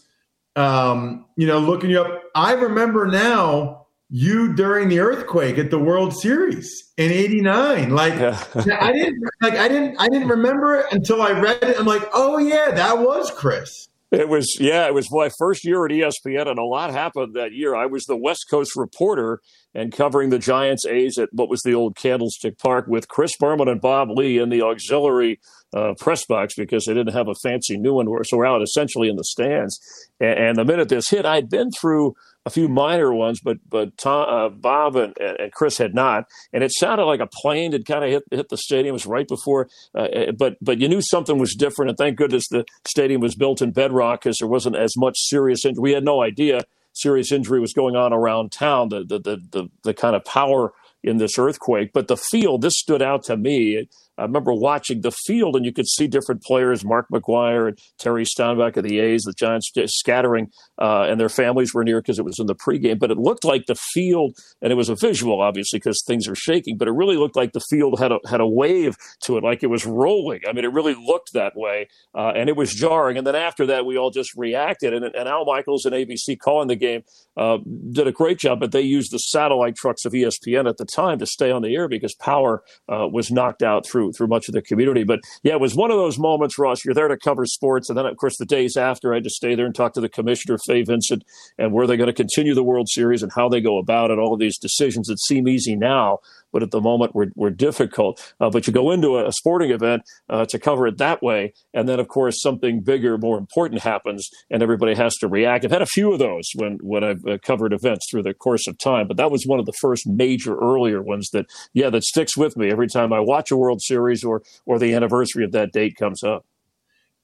um, 0.55 1.25
you 1.35 1.45
know, 1.45 1.59
looking 1.59 1.91
you 1.91 2.01
up. 2.01 2.23
I 2.33 2.53
remember 2.53 3.05
now 3.05 3.84
you 4.09 4.53
during 4.53 4.89
the 4.89 4.99
earthquake 4.99 5.57
at 5.57 5.71
the 5.71 5.79
World 5.79 6.15
Series 6.15 6.93
in 6.97 7.11
'89. 7.11 7.89
Like 7.89 8.13
I 8.55 8.91
didn't, 8.91 9.23
like 9.41 9.53
I 9.53 9.67
didn't, 9.67 9.97
I 9.99 10.07
didn't 10.09 10.27
remember 10.27 10.75
it 10.75 10.85
until 10.91 11.21
I 11.21 11.31
read 11.31 11.63
it. 11.63 11.79
I'm 11.79 11.85
like, 11.85 12.07
oh 12.13 12.37
yeah, 12.37 12.71
that 12.71 12.99
was 12.99 13.31
Chris. 13.31 13.87
It 14.11 14.29
was, 14.29 14.57
yeah, 14.59 14.85
it 14.85 14.93
was 14.93 15.11
my 15.11 15.29
first 15.37 15.65
year 15.65 15.83
at 15.85 15.91
ESPN, 15.91 16.47
and 16.47 16.59
a 16.59 16.63
lot 16.63 16.91
happened 16.91 17.35
that 17.35 17.53
year. 17.53 17.75
I 17.75 17.87
was 17.87 18.05
the 18.05 18.15
West 18.15 18.45
Coast 18.49 18.75
reporter 18.75 19.41
and 19.73 19.91
covering 19.91 20.29
the 20.29 20.39
Giants 20.39 20.85
A's 20.85 21.17
at 21.17 21.29
what 21.33 21.49
was 21.49 21.61
the 21.63 21.73
old 21.73 21.97
Candlestick 21.97 22.57
Park 22.57 22.85
with 22.87 23.09
Chris 23.09 23.31
Berman 23.37 23.67
and 23.67 23.81
Bob 23.81 24.09
Ley 24.09 24.37
in 24.37 24.49
the 24.49 24.61
auxiliary 24.61 25.39
uh, 25.75 25.95
press 25.99 26.25
box 26.25 26.53
because 26.55 26.85
they 26.85 26.93
didn't 26.93 27.13
have 27.13 27.27
a 27.27 27.35
fancy 27.35 27.77
new 27.77 27.95
one. 27.95 28.07
So 28.23 28.37
we're 28.37 28.45
out 28.45 28.61
essentially 28.61 29.09
in 29.09 29.17
the 29.17 29.23
stands. 29.23 29.79
And, 30.21 30.39
and 30.39 30.57
the 30.57 30.65
minute 30.65 30.87
this 30.87 31.09
hit, 31.09 31.25
I'd 31.25 31.49
been 31.49 31.71
through 31.71 32.15
a 32.45 32.49
few 32.49 32.67
minor 32.67 33.13
ones, 33.13 33.39
but 33.43 33.57
but 33.67 33.97
Tom, 33.97 34.27
uh, 34.29 34.49
Bob 34.49 34.95
and, 34.95 35.17
and 35.17 35.51
Chris 35.51 35.77
had 35.77 35.95
not, 35.95 36.25
and 36.53 36.63
it 36.63 36.71
sounded 36.71 37.05
like 37.05 37.19
a 37.19 37.27
plane 37.27 37.71
had 37.71 37.85
kind 37.85 38.03
of 38.03 38.11
hit 38.11 38.23
hit 38.31 38.49
the 38.49 38.57
stadium. 38.57 38.89
It 38.89 38.93
was 38.93 39.05
right 39.05 39.27
before, 39.27 39.67
uh, 39.95 40.01
uh, 40.01 40.31
but 40.31 40.57
but 40.61 40.79
you 40.79 40.87
knew 40.87 41.01
something 41.01 41.37
was 41.37 41.55
different, 41.55 41.89
and 41.89 41.97
thank 41.97 42.17
goodness 42.17 42.47
the 42.49 42.65
stadium 42.87 43.21
was 43.21 43.35
built 43.35 43.61
in 43.61 43.71
bedrock 43.71 44.21
because 44.21 44.37
there 44.37 44.47
wasn't 44.47 44.75
as 44.75 44.93
much 44.95 45.17
serious 45.17 45.65
injury. 45.65 45.81
We 45.81 45.91
had 45.93 46.05
no 46.05 46.21
idea 46.21 46.61
serious 46.93 47.31
injury 47.31 47.59
was 47.59 47.73
going 47.73 47.95
on 47.95 48.13
around 48.13 48.51
town. 48.51 48.89
The 48.89 49.03
the 49.03 49.19
the 49.19 49.37
the, 49.51 49.69
the 49.83 49.93
kind 49.93 50.15
of 50.15 50.23
power 50.23 50.73
in 51.03 51.17
this 51.17 51.37
earthquake, 51.37 51.91
but 51.93 52.07
the 52.07 52.17
field 52.17 52.61
this 52.61 52.77
stood 52.77 53.01
out 53.01 53.23
to 53.23 53.37
me. 53.37 53.87
I 54.17 54.23
remember 54.23 54.53
watching 54.53 55.01
the 55.01 55.11
field, 55.11 55.55
and 55.55 55.65
you 55.65 55.73
could 55.73 55.87
see 55.87 56.07
different 56.07 56.43
players, 56.43 56.85
Mark 56.85 57.07
McGwire 57.11 57.67
and 57.67 57.79
Terry 57.99 58.25
Steinbach 58.25 58.77
of 58.77 58.83
the 58.83 58.99
A's, 58.99 59.23
the 59.23 59.33
Giants 59.33 59.71
scattering, 59.87 60.51
uh, 60.79 61.03
and 61.03 61.19
their 61.19 61.29
families 61.29 61.73
were 61.73 61.83
near 61.83 62.01
because 62.01 62.19
it 62.19 62.25
was 62.25 62.39
in 62.39 62.47
the 62.47 62.55
pregame. 62.55 62.99
But 62.99 63.11
it 63.11 63.17
looked 63.17 63.43
like 63.43 63.65
the 63.65 63.75
field, 63.75 64.37
and 64.61 64.71
it 64.71 64.75
was 64.75 64.89
a 64.89 64.95
visual, 64.95 65.41
obviously, 65.41 65.79
because 65.79 66.01
things 66.05 66.27
are 66.27 66.35
shaking. 66.35 66.77
But 66.77 66.87
it 66.87 66.91
really 66.91 67.17
looked 67.17 67.35
like 67.35 67.53
the 67.53 67.59
field 67.69 67.99
had 67.99 68.11
a 68.11 68.19
had 68.29 68.41
a 68.41 68.47
wave 68.47 68.95
to 69.23 69.37
it, 69.37 69.43
like 69.43 69.63
it 69.63 69.67
was 69.67 69.85
rolling. 69.85 70.41
I 70.47 70.53
mean, 70.53 70.65
it 70.65 70.71
really 70.71 70.95
looked 70.95 71.33
that 71.33 71.55
way, 71.55 71.87
uh, 72.13 72.31
and 72.35 72.49
it 72.49 72.55
was 72.55 72.73
jarring. 72.73 73.17
And 73.17 73.27
then 73.27 73.35
after 73.35 73.65
that, 73.67 73.85
we 73.85 73.97
all 73.97 74.11
just 74.11 74.35
reacted. 74.35 74.93
And, 74.93 75.05
and 75.05 75.27
Al 75.27 75.45
Michaels 75.45 75.85
and 75.85 75.93
ABC 75.93 76.37
calling 76.39 76.67
the 76.67 76.75
game 76.75 77.03
uh, 77.37 77.57
did 77.91 78.07
a 78.07 78.11
great 78.11 78.39
job, 78.39 78.59
but 78.59 78.71
they 78.71 78.81
used 78.81 79.11
the 79.11 79.19
satellite 79.19 79.75
trucks 79.75 80.05
of 80.05 80.13
ESPN 80.13 80.69
at 80.69 80.77
the 80.77 80.85
time 80.85 81.19
to 81.19 81.25
stay 81.25 81.51
on 81.51 81.61
the 81.61 81.75
air 81.75 81.87
because 81.87 82.13
power 82.15 82.63
uh, 82.87 83.07
was 83.07 83.31
knocked 83.31 83.61
out 83.61 83.85
through 83.85 84.04
through 84.11 84.25
through 84.25 84.33
much 84.33 84.47
of 84.47 84.53
the 84.53 84.61
community. 84.61 85.03
But 85.03 85.21
yeah, 85.43 85.53
it 85.53 85.59
was 85.59 85.75
one 85.75 85.91
of 85.91 85.97
those 85.97 86.17
moments, 86.17 86.57
Ross. 86.57 86.83
You're 86.83 86.93
there 86.93 87.07
to 87.07 87.17
cover 87.17 87.45
sports, 87.45 87.89
and 87.89 87.97
then 87.97 88.05
of 88.05 88.17
course 88.17 88.37
the 88.37 88.45
days 88.45 88.77
after, 88.77 89.13
I 89.13 89.17
had 89.17 89.23
to 89.23 89.29
stay 89.29 89.55
there 89.55 89.65
and 89.65 89.75
talk 89.75 89.93
to 89.93 90.01
the 90.01 90.09
commissioner, 90.09 90.57
Fay 90.65 90.83
Vincent, 90.83 91.23
and 91.57 91.71
where 91.71 91.87
they're 91.87 91.97
going 91.97 92.07
to 92.07 92.13
continue 92.13 92.53
the 92.53 92.63
World 92.63 92.89
Series 92.89 93.23
and 93.23 93.31
how 93.33 93.49
they 93.49 93.61
go 93.61 93.77
about 93.77 94.11
it. 94.11 94.19
All 94.19 94.33
of 94.33 94.39
these 94.39 94.57
decisions 94.57 95.07
that 95.07 95.19
seem 95.19 95.47
easy 95.47 95.75
now, 95.75 96.19
but 96.51 96.63
at 96.63 96.71
the 96.71 96.81
moment 96.81 97.13
were, 97.13 97.27
were 97.35 97.49
difficult. 97.49 98.33
Uh, 98.39 98.49
but 98.49 98.65
you 98.65 98.73
go 98.73 98.91
into 98.91 99.17
a, 99.17 99.27
a 99.27 99.31
sporting 99.33 99.71
event 99.71 100.03
uh, 100.29 100.45
to 100.45 100.57
cover 100.57 100.87
it 100.87 100.97
that 100.97 101.21
way, 101.21 101.53
and 101.73 101.87
then 101.87 101.99
of 101.99 102.07
course 102.07 102.41
something 102.41 102.81
bigger, 102.81 103.17
more 103.17 103.37
important 103.37 103.81
happens, 103.81 104.27
and 104.49 104.63
everybody 104.63 104.95
has 104.95 105.15
to 105.15 105.27
react. 105.27 105.65
I've 105.65 105.71
had 105.71 105.81
a 105.81 105.87
few 105.87 106.13
of 106.13 106.19
those 106.19 106.45
when 106.55 106.77
when 106.81 107.03
I've 107.03 107.25
uh, 107.25 107.37
covered 107.43 107.73
events 107.73 108.07
through 108.09 108.23
the 108.23 108.33
course 108.33 108.67
of 108.67 108.77
time, 108.77 109.07
but 109.07 109.17
that 109.17 109.31
was 109.31 109.43
one 109.45 109.59
of 109.59 109.65
the 109.65 109.73
first 109.73 110.07
major 110.07 110.57
earlier 110.57 111.01
ones 111.01 111.29
that 111.31 111.45
yeah 111.73 111.89
that 111.89 112.03
sticks 112.03 112.37
with 112.37 112.55
me 112.55 112.71
every 112.71 112.87
time 112.87 113.11
I 113.11 113.19
watch 113.19 113.51
a 113.51 113.57
World 113.57 113.81
Series 113.81 113.94
or 113.97 114.43
or 114.65 114.79
the 114.79 114.93
anniversary 114.93 115.43
of 115.43 115.51
that 115.53 115.71
date 115.71 115.95
comes 115.95 116.23
up. 116.23 116.45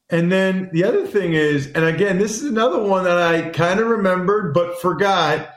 And 0.10 0.32
then 0.32 0.70
the 0.74 0.84
other 0.84 1.08
thing 1.08 1.34
is, 1.34 1.68
and 1.68 1.86
again, 1.86 2.18
this 2.18 2.42
is 2.42 2.50
another 2.50 2.84
one 2.84 3.06
that 3.06 3.18
I 3.18 3.50
kind 3.50 3.80
of 3.80 3.88
remembered 3.88 4.54
but 4.54 4.82
forgot 4.82 5.50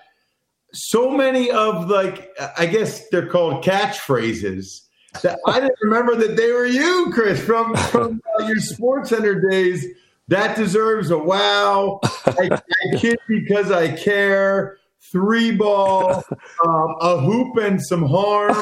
so 0.73 1.11
many 1.11 1.51
of 1.51 1.89
like 1.89 2.31
I 2.59 2.67
guess 2.67 3.09
they're 3.09 3.29
called 3.29 3.65
catchphrases 3.65 4.81
that 5.23 5.39
I 5.47 5.61
didn't 5.61 5.79
remember 5.83 6.17
that 6.17 6.37
they 6.37 6.51
were 6.53 6.67
you, 6.67 7.11
Chris, 7.13 7.41
from 7.41 7.75
from 7.77 8.21
uh, 8.39 8.45
your 8.47 8.59
Sports 8.59 9.11
Center 9.11 9.49
days. 9.49 9.87
That 10.29 10.57
deserves 10.57 11.11
a 11.11 11.19
wow. 11.19 12.01
I, 12.27 12.49
I 12.51 12.97
kid 12.97 13.19
because 13.29 13.71
I 13.71 13.95
care. 13.95 14.79
Three 15.11 15.53
ball, 15.53 16.25
um, 16.67 16.97
a 17.01 17.19
hoop, 17.19 17.57
and 17.59 17.81
some 17.81 18.05
harm. 18.05 18.57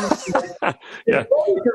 yeah. 1.07 1.25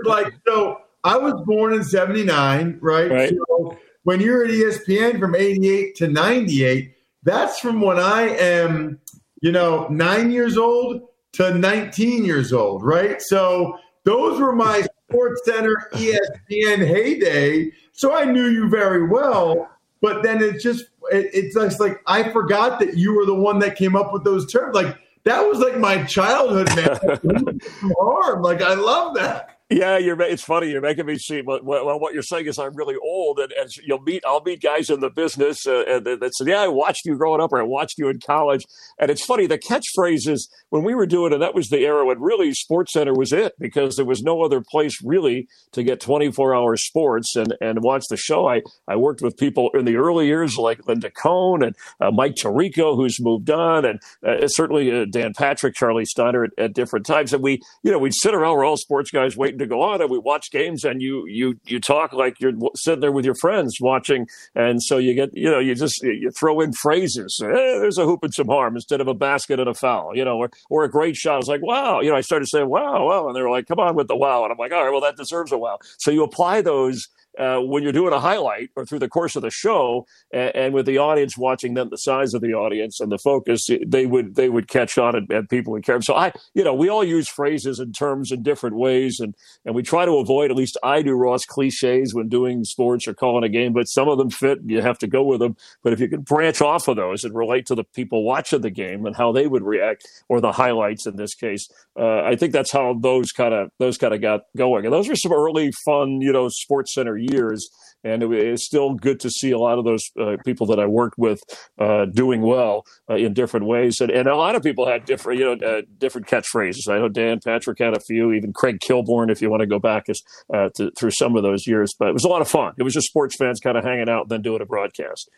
Like 0.04 0.34
so, 0.48 0.82
I 1.04 1.18
was 1.18 1.34
born 1.46 1.74
in 1.74 1.84
'79, 1.84 2.80
right? 2.82 3.12
right. 3.12 3.34
So 3.48 3.78
when 4.04 4.22
you're 4.22 4.46
at 4.46 4.52
ESPN 4.52 5.20
from 5.20 5.36
88 5.36 5.96
to 5.98 6.08
98, 6.08 6.96
that's 7.24 7.60
from 7.60 7.82
when 7.82 8.00
I 8.00 8.30
am, 8.38 9.00
you 9.42 9.52
know, 9.52 9.86
nine 9.90 10.32
years 10.32 10.58
old 10.58 11.10
to 11.34 11.54
19 11.54 12.24
years 12.24 12.54
old, 12.54 12.84
right? 12.84 13.22
So 13.22 13.78
those 14.06 14.40
were 14.40 14.56
my 14.56 14.88
Sports 15.12 15.42
Center 15.44 15.90
ESPN 15.92 16.88
heyday. 16.88 17.72
So 17.92 18.16
I 18.16 18.24
knew 18.24 18.48
you 18.48 18.70
very 18.70 19.06
well, 19.06 19.70
but 20.02 20.24
then 20.24 20.42
it's 20.42 20.64
just, 20.64 20.86
it, 21.12 21.30
it's 21.34 21.80
like 21.80 22.02
I 22.08 22.32
forgot 22.32 22.80
that 22.80 22.98
you 22.98 23.16
were 23.16 23.26
the 23.26 23.36
one 23.36 23.60
that 23.60 23.76
came 23.76 23.96
up 23.96 24.14
with 24.14 24.24
those 24.24 24.52
terms. 24.52 24.76
Like 24.76 24.98
that 25.24 25.42
was 25.42 25.60
like 25.60 25.78
my 25.78 26.04
childhood, 26.04 26.68
man. 26.76 27.60
Like 28.42 28.62
I 28.62 28.74
love 28.74 29.16
that. 29.16 29.57
Yeah, 29.70 29.98
you're. 29.98 30.20
It's 30.22 30.44
funny. 30.44 30.70
You're 30.70 30.80
making 30.80 31.08
me 31.08 31.18
see. 31.18 31.42
Well, 31.42 31.62
what 32.00 32.14
you're 32.14 32.24
saying 32.24 32.48
is 32.48 32.58
I'm 32.58 32.74
really 32.74 32.96
old, 33.04 33.40
and, 33.40 33.52
you'll 33.86 34.02
meet. 34.02 34.24
I'll 34.26 34.42
meet 34.42 34.62
guys 34.62 34.90
in 34.90 35.02
the 35.02 35.10
business 35.10 35.68
uh, 35.68 35.84
and 35.86 36.06
that 36.06 36.32
say, 36.38 36.46
"Yeah, 36.52 36.62
I 36.62 36.68
watched 36.70 37.02
you 37.04 37.18
growing 37.18 37.42
up, 37.42 37.52
or 37.52 37.60
I 37.60 37.64
watched 37.64 37.98
you 37.98 38.08
in 38.08 38.22
college." 38.22 38.64
And 38.98 39.12
it's 39.12 39.26
funny. 39.26 39.46
The 39.46 39.58
catchphrases 39.58 40.48
when 40.70 40.84
we 40.84 40.96
were 40.96 41.06
doing 41.06 41.34
it, 41.34 41.40
that 41.40 41.54
was 41.54 41.68
the 41.68 41.80
era 41.80 42.06
when 42.06 42.22
really 42.22 42.54
Sports 42.54 42.94
Center 42.94 43.14
was 43.14 43.34
it 43.34 43.56
because 43.60 43.98
there 43.98 44.06
was 44.06 44.22
no 44.22 44.42
other 44.42 44.62
place 44.62 45.04
really 45.04 45.50
to 45.74 45.84
get 45.84 46.00
24 46.00 46.56
hour 46.56 46.78
sports 46.78 47.36
and 47.36 47.54
and 47.60 47.84
watch 47.84 48.04
the 48.10 48.16
show. 48.16 48.48
I 48.48 48.62
I 48.88 48.96
worked 48.96 49.22
with 49.22 49.36
people 49.36 49.70
in 49.74 49.84
the 49.84 49.98
early 49.98 50.28
years 50.28 50.56
like 50.58 50.88
Linda 50.88 51.12
Cohn 51.12 51.62
and 51.62 51.76
uh, 52.00 52.12
Mike 52.12 52.36
Tirico, 52.36 52.96
who's 52.96 53.18
moved 53.20 53.50
on, 53.50 53.84
and 53.84 54.00
uh, 54.26 54.48
certainly 54.48 55.02
uh, 55.02 55.06
Dan 55.12 55.34
Patrick, 55.38 55.76
Charlie 55.76 56.06
Steiner 56.06 56.46
at, 56.46 56.52
at 56.58 56.74
different 56.74 57.06
times. 57.06 57.34
And 57.34 57.44
we, 57.44 57.60
you 57.84 57.92
know, 57.92 58.00
we'd 58.00 58.14
sit 58.16 58.34
around. 58.34 58.56
We're 58.56 58.64
all 58.64 58.78
sports 58.78 59.12
guys 59.12 59.36
waiting 59.36 59.57
to 59.58 59.68
go 59.68 59.82
on 59.82 60.02
and 60.02 60.10
we 60.10 60.18
watch 60.18 60.52
games 60.52 60.84
and 60.84 61.02
you 61.02 61.26
you 61.28 61.60
you 61.66 61.80
talk 61.80 62.14
like 62.14 62.40
you're 62.40 62.54
sitting 62.76 63.00
there 63.00 63.12
with 63.12 63.26
your 63.26 63.36
friends 63.36 63.78
watching 63.82 64.28
and 64.56 64.82
so 64.82 64.98
you 64.98 65.14
get 65.14 65.30
you 65.36 65.50
know 65.50 65.60
you 65.60 65.76
just 65.76 66.02
you 66.04 66.32
throw 66.32 66.60
in 66.60 66.74
phrases 66.74 67.38
hey, 67.42 67.80
there's 67.80 67.98
a 67.98 68.06
hoop 68.06 68.24
and 68.24 68.34
some 68.34 68.48
harm 68.48 68.76
instead 68.76 69.02
of 69.02 69.08
a 69.08 69.14
basket 69.14 69.60
and 69.60 69.70
a 69.70 69.74
foul 69.74 70.16
you 70.16 70.24
know 70.24 70.38
or, 70.38 70.50
or 70.70 70.84
a 70.84 70.90
great 70.90 71.16
shot. 71.16 71.40
It's 71.40 71.48
like 71.48 71.62
wow 71.62 72.02
you 72.02 72.10
know 72.10 72.16
i 72.16 72.22
started 72.22 72.48
saying 72.48 72.70
wow 72.70 73.08
wow 73.08 73.28
and 73.28 73.36
they 73.36 73.42
were 73.42 73.50
like 73.50 73.68
come 73.68 73.80
on 73.80 73.96
with 73.96 74.08
the 74.08 74.16
wow 74.16 74.44
and 74.44 74.52
i'm 74.52 74.58
like 74.58 74.72
all 74.72 74.84
right 74.84 74.92
well 74.92 75.02
that 75.02 75.18
deserves 75.18 75.52
a 75.52 75.58
wow. 75.58 75.80
So 75.98 76.12
you 76.12 76.24
apply 76.24 76.62
those 76.62 77.08
uh, 77.38 77.60
when 77.60 77.84
you're 77.84 77.91
doing 77.91 78.13
a 78.13 78.20
highlight 78.20 78.70
or 78.75 78.86
through 78.86 79.00
the 79.00 79.10
course 79.10 79.36
of 79.36 79.41
the 79.41 79.50
show, 79.50 80.06
and, 80.32 80.56
and, 80.56 80.74
with 80.74 80.86
the 80.86 80.98
audience 80.98 81.38
watching 81.38 81.74
them, 81.74 81.89
the 81.89 81.98
size 81.98 82.34
of 82.34 82.41
the 82.41 82.53
audience 82.53 83.00
and 83.00 83.12
the 83.12 83.17
focus, 83.17 83.67
they 83.86 84.06
would 84.06 84.36
they 84.36 84.50
would 84.50 84.67
catch 84.67 84.98
on 84.98 85.15
and, 85.15 85.32
and 85.32 85.50
people 85.50 85.74
would 85.74 85.86
care. 85.86 86.01
So 86.01 86.15
I, 86.15 86.34
you 86.53 86.63
know, 86.63 86.74
we 86.74 86.89
all 86.89 87.03
use 87.03 87.27
phrases 87.27 87.79
and 87.79 87.96
terms 87.98 88.32
in 88.32 88.44
different 88.44 88.75
ways, 88.75 89.20
and 89.20 89.36
and 89.65 89.75
we 89.75 89.84
try 89.84 90.06
to 90.06 90.17
avoid, 90.17 90.51
at 90.51 90.58
least 90.58 90.77
I 90.84 91.01
do, 91.01 91.13
Ross, 91.13 91.46
cliches 91.46 92.13
when 92.13 92.29
doing 92.29 92.63
sports 92.63 93.08
or 93.08 93.13
calling 93.13 93.44
a 93.44 93.50
game. 93.50 93.74
But 93.74 93.86
some 93.86 94.10
of 94.10 94.17
them 94.17 94.29
fit, 94.29 94.60
And 94.60 94.72
you 94.72 94.82
have 94.82 95.00
to 95.00 95.08
go 95.08 95.24
with 95.24 95.39
them. 95.39 95.56
But 95.84 95.94
if 95.94 96.00
you 96.00 96.08
can 96.08 96.22
branch 96.22 96.62
off 96.62 96.88
of 96.88 96.96
those 96.96 97.24
and 97.24 97.36
relate 97.36 97.65
to 97.67 97.75
the 97.75 97.84
people 97.84 98.24
watching 98.24 98.62
the 98.62 98.70
game 98.70 99.06
and 99.06 99.15
how 99.15 99.32
they 99.32 99.48
would 99.48 99.63
react, 99.63 100.08
or 100.29 100.41
the 100.41 100.51
highlights 100.51 101.06
in 101.06 101.15
this 101.15 101.36
case, 101.36 101.67
uh, 102.00 102.22
I 102.22 102.36
think 102.36 102.53
that's 102.53 102.72
how 102.72 102.94
those 102.94 103.32
kind 103.32 103.53
of 103.53 103.72
those 103.79 103.98
kind 103.98 104.13
of 104.13 104.22
got 104.22 104.41
going. 104.56 104.86
And 104.86 104.94
those 104.94 105.08
were 105.08 105.15
some 105.15 105.34
early 105.34 105.72
fun, 105.86 106.22
you 106.22 106.32
know, 106.32 106.50
Sports 106.50 106.94
Center 106.94 107.17
years. 107.31 107.69
And 108.03 108.24
it, 108.24 108.31
it's 108.31 108.65
still 108.65 108.93
good 108.93 109.19
to 109.22 109.29
see 109.29 109.51
a 109.51 109.57
lot 109.57 109.79
of 109.79 109.86
those 109.86 110.10
uh, 110.19 110.38
people 110.46 110.67
that 110.67 110.79
I 110.79 110.86
worked 110.86 111.17
with 111.17 111.41
uh, 111.79 112.05
doing 112.05 112.41
well 112.41 112.86
uh, 113.10 113.15
in 113.15 113.34
different 113.34 113.65
ways. 113.65 114.00
And, 114.00 114.12
and 114.12 114.27
a 114.27 114.36
lot 114.36 114.55
of 114.55 114.63
people 114.63 114.88
had 114.88 115.05
different, 115.05 115.39
you 115.39 115.46
know, 115.46 115.67
uh, 115.67 115.81
different 115.98 116.27
catchphrases. 116.27 116.89
I 116.89 117.00
know 117.00 117.10
Dan 117.10 117.39
Patrick 117.43 117.79
had 117.79 117.98
a 117.98 118.00
few, 118.00 118.31
even 118.34 118.53
Craig 118.53 118.79
Kilborn, 118.79 119.31
if 119.31 119.41
you 119.41 119.50
want 119.50 119.62
to 119.62 119.67
go 119.67 119.79
back 119.79 120.10
as, 120.10 120.22
uh, 120.53 120.69
to, 120.75 120.91
through 120.91 121.12
some 121.12 121.36
of 121.36 121.43
those 121.43 121.65
years. 121.67 121.96
But 121.98 122.10
it 122.10 122.13
was 122.13 122.24
a 122.24 122.29
lot 122.29 122.41
of 122.41 122.48
fun. 122.48 122.74
It 122.77 122.84
was 122.84 122.93
just 122.93 123.07
sports 123.07 123.36
fans 123.36 123.60
kind 123.60 123.77
of 123.77 123.84
hanging 123.84 124.10
out 124.10 124.24
and 124.24 124.29
then 124.29 124.41
doing 124.41 124.62
a 124.62 124.65
broadcast. 124.65 125.29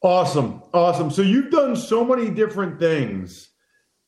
Awesome. 0.00 0.62
Awesome. 0.72 1.10
So 1.10 1.22
you've 1.22 1.50
done 1.50 1.74
so 1.74 2.04
many 2.04 2.30
different 2.30 2.78
things, 2.78 3.50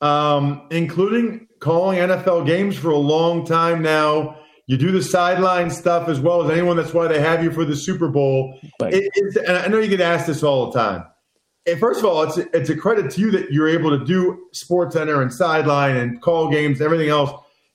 um, 0.01 0.69
including 0.71 1.49
calling 1.59 1.99
NFL 1.99 2.47
games 2.47 2.77
for 2.77 2.91
a 2.91 2.97
long 2.97 3.45
time 3.45 3.83
now. 3.83 4.40
You 4.71 4.77
do 4.77 4.93
the 4.93 5.03
sideline 5.03 5.69
stuff 5.69 6.09
as 6.09 6.21
well 6.21 6.45
as 6.45 6.57
anyone. 6.57 6.77
That's 6.77 6.95
why 6.95 7.09
they 7.09 7.21
have 7.21 7.43
you 7.43 7.51
for 7.51 7.65
the 7.65 7.75
Super 7.75 8.07
Bowl. 8.07 8.57
It, 8.83 9.37
and 9.45 9.59
I 9.59 9.67
know 9.67 9.81
you 9.81 9.89
get 9.89 10.01
asked 10.01 10.29
this 10.29 10.45
all 10.45 10.71
the 10.71 10.79
time. 10.79 11.05
And 11.67 11.81
first 11.81 11.99
of 11.99 12.07
all, 12.07 12.23
it's 12.23 12.39
a, 12.39 12.57
it's 12.57 12.71
a 12.71 12.77
credit 12.77 13.11
to 13.11 13.21
you 13.21 13.33
that 13.33 13.51
you're 13.51 13.69
able 13.69 13.91
to 13.99 14.05
do 14.05 14.47
Sports 14.53 14.95
Center 14.95 15.23
and 15.23 15.33
sideline 15.33 15.97
and 15.97 16.23
call 16.23 16.53
games, 16.53 16.81
everything 16.81 17.09
else. 17.09 17.33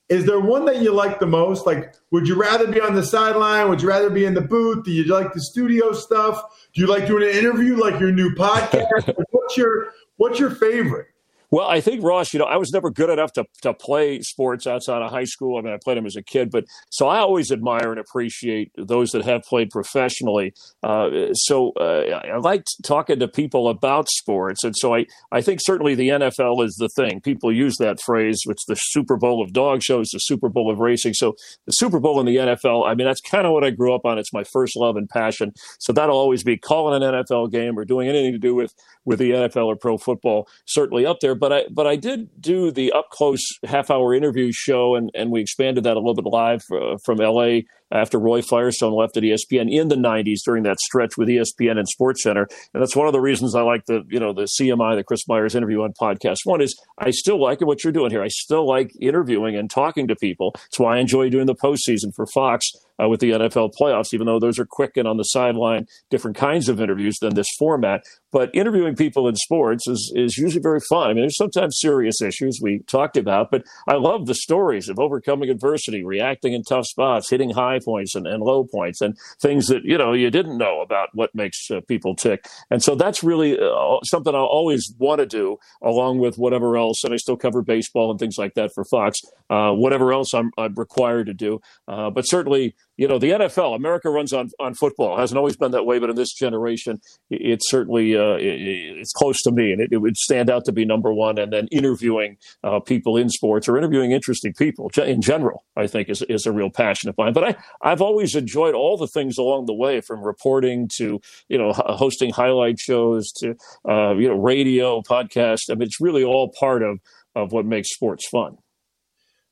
Is 0.08 0.24
there 0.24 0.40
one 0.40 0.64
that 0.64 0.80
you 0.80 0.90
like 0.90 1.20
the 1.20 1.26
most? 1.26 1.66
Like, 1.66 1.94
would 2.12 2.26
you 2.26 2.34
rather 2.34 2.66
be 2.66 2.80
on 2.80 2.94
the 2.94 3.04
sideline? 3.04 3.68
Would 3.68 3.82
you 3.82 3.88
rather 3.88 4.08
be 4.08 4.24
in 4.24 4.32
the 4.32 4.40
booth? 4.40 4.82
Do 4.86 4.90
you 4.90 5.04
like 5.04 5.34
the 5.34 5.42
studio 5.42 5.92
stuff? 5.92 6.42
Do 6.72 6.80
you 6.80 6.86
like 6.86 7.06
doing 7.06 7.24
an 7.24 7.36
interview 7.36 7.76
like 7.76 8.00
your 8.00 8.10
new 8.10 8.34
podcast? 8.34 9.14
what's 9.32 9.54
your 9.54 9.92
What's 10.16 10.40
your 10.40 10.50
favorite? 10.50 11.08
Well, 11.50 11.68
I 11.68 11.80
think 11.80 12.02
Ross, 12.02 12.32
you 12.32 12.40
know, 12.40 12.46
I 12.46 12.56
was 12.56 12.72
never 12.72 12.90
good 12.90 13.10
enough 13.10 13.32
to, 13.34 13.44
to 13.62 13.72
play 13.72 14.20
sports 14.20 14.66
outside 14.66 15.02
of 15.02 15.10
high 15.10 15.24
school. 15.24 15.58
I 15.58 15.62
mean, 15.62 15.72
I 15.72 15.78
played 15.82 15.96
them 15.96 16.06
as 16.06 16.16
a 16.16 16.22
kid, 16.22 16.50
but 16.50 16.64
so 16.90 17.06
I 17.06 17.18
always 17.18 17.52
admire 17.52 17.90
and 17.90 18.00
appreciate 18.00 18.72
those 18.76 19.10
that 19.10 19.24
have 19.24 19.42
played 19.42 19.70
professionally. 19.70 20.54
Uh, 20.82 21.32
so 21.34 21.72
uh, 21.72 22.20
I 22.24 22.36
liked 22.38 22.74
talking 22.84 23.20
to 23.20 23.28
people 23.28 23.68
about 23.68 24.08
sports. 24.08 24.64
And 24.64 24.74
so 24.76 24.94
I, 24.94 25.06
I 25.30 25.40
think 25.40 25.60
certainly 25.62 25.94
the 25.94 26.08
NFL 26.08 26.64
is 26.64 26.74
the 26.76 26.88
thing. 26.88 27.20
People 27.20 27.52
use 27.52 27.76
that 27.78 28.00
phrase, 28.00 28.40
which 28.44 28.60
the 28.66 28.74
Super 28.74 29.16
Bowl 29.16 29.42
of 29.42 29.52
dog 29.52 29.82
shows, 29.82 30.08
the 30.08 30.18
Super 30.18 30.48
Bowl 30.48 30.70
of 30.70 30.78
racing. 30.78 31.14
So 31.14 31.36
the 31.66 31.72
Super 31.72 32.00
Bowl 32.00 32.18
in 32.18 32.26
the 32.26 32.36
NFL, 32.36 32.88
I 32.88 32.94
mean, 32.94 33.06
that's 33.06 33.20
kind 33.20 33.46
of 33.46 33.52
what 33.52 33.64
I 33.64 33.70
grew 33.70 33.94
up 33.94 34.04
on. 34.04 34.18
It's 34.18 34.32
my 34.32 34.44
first 34.44 34.76
love 34.76 34.96
and 34.96 35.08
passion. 35.08 35.52
So 35.78 35.92
that'll 35.92 36.16
always 36.16 36.42
be 36.42 36.56
calling 36.56 37.00
an 37.00 37.14
NFL 37.14 37.52
game 37.52 37.78
or 37.78 37.84
doing 37.84 38.08
anything 38.08 38.32
to 38.32 38.38
do 38.38 38.54
with, 38.54 38.74
with 39.04 39.20
the 39.20 39.30
NFL 39.30 39.66
or 39.66 39.76
pro 39.76 39.96
football, 39.96 40.48
certainly 40.66 41.06
up 41.06 41.20
there. 41.20 41.35
But 41.36 41.52
I 41.52 41.64
but 41.70 41.86
I 41.86 41.96
did 41.96 42.28
do 42.40 42.70
the 42.70 42.92
up 42.92 43.10
close 43.10 43.44
half 43.64 43.90
hour 43.90 44.14
interview 44.14 44.50
show, 44.52 44.94
and, 44.94 45.10
and 45.14 45.30
we 45.30 45.40
expanded 45.40 45.84
that 45.84 45.96
a 45.96 46.00
little 46.00 46.14
bit 46.14 46.24
live 46.24 46.62
uh, 46.72 46.96
from 47.04 47.18
LA 47.18 47.60
after 47.92 48.18
Roy 48.18 48.42
Firestone 48.42 48.92
left 48.92 49.16
at 49.16 49.22
ESPN 49.22 49.70
in 49.70 49.88
the 49.88 49.96
90s 49.96 50.40
during 50.44 50.64
that 50.64 50.80
stretch 50.80 51.16
with 51.16 51.28
ESPN 51.28 51.78
and 51.78 51.88
Sports 51.88 52.22
Center. 52.22 52.48
And 52.74 52.82
that's 52.82 52.96
one 52.96 53.06
of 53.06 53.12
the 53.12 53.20
reasons 53.20 53.54
I 53.54 53.62
like 53.62 53.86
the, 53.86 54.04
you 54.08 54.18
know, 54.18 54.32
the 54.32 54.48
CMI, 54.60 54.96
the 54.96 55.04
Chris 55.04 55.28
Myers 55.28 55.54
interview 55.54 55.82
on 55.82 55.92
podcast. 55.92 56.38
One 56.44 56.60
is 56.60 56.76
I 56.98 57.10
still 57.10 57.40
like 57.40 57.60
what 57.60 57.84
you're 57.84 57.92
doing 57.92 58.10
here. 58.10 58.22
I 58.22 58.28
still 58.28 58.66
like 58.66 58.92
interviewing 59.00 59.56
and 59.56 59.70
talking 59.70 60.08
to 60.08 60.16
people. 60.16 60.52
That's 60.54 60.78
why 60.78 60.96
I 60.96 60.98
enjoy 60.98 61.28
doing 61.30 61.46
the 61.46 61.54
postseason 61.54 62.14
for 62.14 62.26
Fox 62.26 62.72
uh, 63.02 63.08
with 63.08 63.20
the 63.20 63.30
NFL 63.30 63.72
playoffs, 63.80 64.12
even 64.12 64.26
though 64.26 64.38
those 64.38 64.58
are 64.58 64.66
quick 64.66 64.96
and 64.96 65.06
on 65.06 65.16
the 65.16 65.24
sideline, 65.24 65.86
different 66.10 66.36
kinds 66.36 66.68
of 66.68 66.80
interviews 66.80 67.18
than 67.20 67.34
this 67.34 67.48
format. 67.58 68.02
But 68.32 68.50
interviewing 68.54 68.96
people 68.96 69.28
in 69.28 69.36
sports 69.36 69.88
is, 69.88 70.12
is 70.14 70.36
usually 70.36 70.60
very 70.62 70.80
fun. 70.90 71.08
I 71.08 71.14
mean, 71.14 71.22
there's 71.22 71.36
sometimes 71.36 71.78
serious 71.80 72.20
issues 72.20 72.58
we 72.60 72.80
talked 72.80 73.16
about, 73.16 73.50
but 73.50 73.64
I 73.88 73.94
love 73.94 74.26
the 74.26 74.34
stories 74.34 74.88
of 74.88 74.98
overcoming 74.98 75.48
adversity, 75.48 76.04
reacting 76.04 76.52
in 76.52 76.62
tough 76.62 76.86
spots, 76.86 77.30
hitting 77.30 77.50
high 77.50 77.80
points 77.84 78.14
and, 78.14 78.26
and 78.26 78.42
low 78.42 78.64
points, 78.64 79.00
and 79.00 79.16
things 79.40 79.68
that, 79.68 79.84
you 79.84 79.96
know, 79.96 80.12
you 80.12 80.30
didn't 80.30 80.58
know 80.58 80.80
about 80.80 81.08
what 81.14 81.34
makes 81.34 81.70
uh, 81.70 81.80
people 81.88 82.14
tick. 82.14 82.46
And 82.70 82.82
so 82.82 82.94
that's 82.94 83.22
really 83.22 83.58
uh, 83.58 83.98
something 84.04 84.34
I'll 84.34 84.44
always 84.44 84.92
want 84.98 85.20
to 85.20 85.26
do 85.26 85.56
along 85.82 86.18
with 86.18 86.36
whatever 86.36 86.76
else. 86.76 87.04
And 87.04 87.14
I 87.14 87.16
still 87.16 87.36
cover 87.36 87.62
baseball 87.62 88.10
and 88.10 88.20
things 88.20 88.36
like 88.38 88.54
that 88.54 88.70
for 88.74 88.84
Fox, 88.84 89.18
uh, 89.48 89.72
whatever 89.72 90.12
else 90.12 90.34
I'm, 90.34 90.50
I'm 90.58 90.74
required 90.74 91.26
to 91.26 91.34
do. 91.34 91.60
Uh, 91.88 92.10
but 92.10 92.22
certainly, 92.22 92.74
you 92.96 93.06
know, 93.06 93.18
the 93.18 93.30
NFL, 93.30 93.76
America 93.76 94.08
runs 94.08 94.32
on, 94.32 94.50
on 94.58 94.74
football. 94.74 95.16
It 95.16 95.20
hasn't 95.20 95.36
always 95.36 95.56
been 95.56 95.72
that 95.72 95.84
way, 95.84 95.98
but 95.98 96.08
in 96.08 96.16
this 96.16 96.32
generation, 96.32 97.00
it, 97.30 97.40
it's 97.42 97.70
certainly 97.70 98.16
uh, 98.16 98.36
it, 98.36 98.60
it's 98.60 99.12
close 99.12 99.42
to 99.42 99.52
me, 99.52 99.72
and 99.72 99.80
it, 99.80 99.90
it, 99.92 99.98
would 99.98 100.16
stand 100.16 100.48
out 100.48 100.64
to 100.64 100.72
be 100.72 100.84
number 100.84 101.12
one. 101.12 101.38
And 101.38 101.52
then 101.52 101.68
interviewing 101.70 102.38
uh, 102.64 102.80
people 102.80 103.16
in 103.16 103.28
sports 103.28 103.68
or 103.68 103.76
interviewing 103.76 104.12
interesting 104.12 104.54
people 104.54 104.90
in 104.96 105.20
general, 105.20 105.64
I 105.76 105.86
think 105.86 106.08
is 106.08 106.22
is 106.22 106.46
a 106.46 106.52
real 106.52 106.70
passion 106.70 107.10
of 107.10 107.18
mine. 107.18 107.34
But 107.34 107.44
I 107.44 107.56
I've 107.82 108.00
always 108.00 108.34
enjoyed 108.34 108.74
all 108.74 108.96
the 108.96 109.08
things 109.08 109.36
along 109.36 109.66
the 109.66 109.74
way, 109.74 110.00
from 110.00 110.22
reporting 110.22 110.88
to 110.96 111.20
you 111.48 111.58
know 111.58 111.72
hosting 111.72 112.30
highlight 112.30 112.78
shows 112.78 113.30
to 113.38 113.54
uh, 113.88 114.14
you 114.14 114.28
know 114.28 114.36
radio, 114.36 115.02
podcast. 115.02 115.70
I 115.70 115.74
mean, 115.74 115.82
it's 115.82 116.00
really 116.00 116.24
all 116.24 116.52
part 116.58 116.82
of 116.82 116.98
of 117.34 117.52
what 117.52 117.66
makes 117.66 117.92
sports 117.92 118.26
fun. 118.26 118.56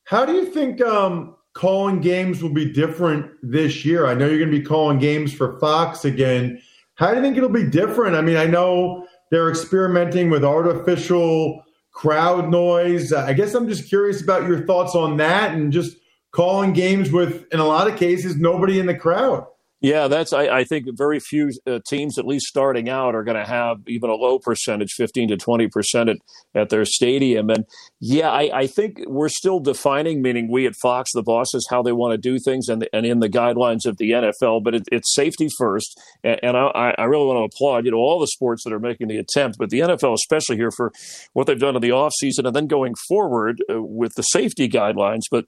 How 0.05 0.25
do 0.25 0.33
you 0.33 0.45
think? 0.47 0.81
Um 0.81 1.35
calling 1.55 2.01
games 2.01 2.43
will 2.43 2.53
be 2.53 2.71
different 2.71 3.31
this 3.41 3.83
year? 3.83 4.05
I 4.05 4.13
know 4.13 4.27
you're 4.27 4.37
going 4.37 4.51
to 4.51 4.59
be 4.59 4.63
calling 4.63 4.99
games 4.99 5.33
for 5.33 5.57
Fox 5.59 6.05
again. 6.05 6.61
How 6.95 7.09
do 7.09 7.15
you 7.15 7.21
think 7.21 7.37
it'll 7.37 7.49
be 7.49 7.67
different? 7.67 8.15
I 8.15 8.21
mean, 8.21 8.37
I 8.37 8.45
know 8.45 9.07
they're 9.31 9.49
experimenting 9.49 10.29
with 10.29 10.45
artificial 10.45 11.63
crowd 11.91 12.49
noise. 12.49 13.11
I 13.13 13.33
guess 13.33 13.53
I'm 13.55 13.67
just 13.67 13.89
curious 13.89 14.21
about 14.21 14.47
your 14.47 14.65
thoughts 14.65 14.95
on 14.95 15.17
that 15.17 15.55
and 15.55 15.73
just 15.73 15.97
calling 16.31 16.73
games 16.73 17.11
with, 17.11 17.45
in 17.53 17.59
a 17.59 17.65
lot 17.65 17.89
of 17.89 17.97
cases, 17.97 18.35
nobody 18.35 18.77
in 18.77 18.85
the 18.85 18.95
crowd. 18.95 19.45
Yeah, 19.81 20.07
that's. 20.07 20.31
I, 20.31 20.47
I 20.47 20.63
think 20.63 20.87
very 20.97 21.19
few 21.19 21.51
uh, 21.67 21.79
teams, 21.85 22.17
at 22.17 22.25
least 22.25 22.45
starting 22.45 22.87
out, 22.87 23.13
are 23.13 23.23
going 23.23 23.37
to 23.37 23.45
have 23.45 23.77
even 23.87 24.09
a 24.09 24.15
low 24.15 24.39
percentage, 24.39 24.93
fifteen 24.95 25.27
to 25.27 25.37
twenty 25.37 25.67
percent 25.67 26.09
at, 26.09 26.17
at 26.55 26.69
their 26.69 26.85
stadium. 26.85 27.49
And 27.49 27.65
yeah, 27.99 28.29
I, 28.29 28.49
I, 28.53 28.67
think 28.67 28.99
we're 29.05 29.29
still 29.29 29.59
defining, 29.59 30.21
meaning 30.21 30.49
we 30.49 30.65
at 30.65 30.75
Fox, 30.81 31.11
the 31.13 31.21
bosses, 31.21 31.67
how 31.69 31.83
they 31.83 31.91
want 31.91 32.13
to 32.13 32.17
do 32.17 32.39
things, 32.39 32.69
and 32.69 32.87
and 32.93 33.05
in 33.05 33.19
the 33.19 33.29
guidelines 33.29 33.85
of 33.85 33.97
the 33.97 34.11
NFL. 34.11 34.63
But 34.63 34.75
it, 34.75 34.83
it's 34.93 35.13
safety 35.13 35.49
first, 35.57 35.99
and, 36.23 36.39
and 36.41 36.57
I, 36.57 36.95
I, 36.97 37.03
really 37.03 37.25
want 37.25 37.37
to 37.37 37.55
applaud 37.55 37.83
you 37.83 37.91
know 37.91 37.97
all 37.97 38.19
the 38.19 38.27
sports 38.27 38.63
that 38.63 38.73
are 38.73 38.79
making 38.79 39.09
the 39.09 39.17
attempt, 39.17 39.57
but 39.59 39.69
the 39.69 39.79
NFL 39.79 40.13
especially 40.13 40.55
here 40.55 40.71
for 40.71 40.93
what 41.33 41.47
they've 41.47 41.59
done 41.59 41.75
in 41.75 41.81
the 41.81 41.91
off 41.91 42.13
season, 42.17 42.45
and 42.45 42.55
then 42.55 42.67
going 42.67 42.95
forward 43.09 43.61
uh, 43.69 43.81
with 43.81 44.13
the 44.15 44.23
safety 44.23 44.69
guidelines. 44.69 45.23
But 45.29 45.45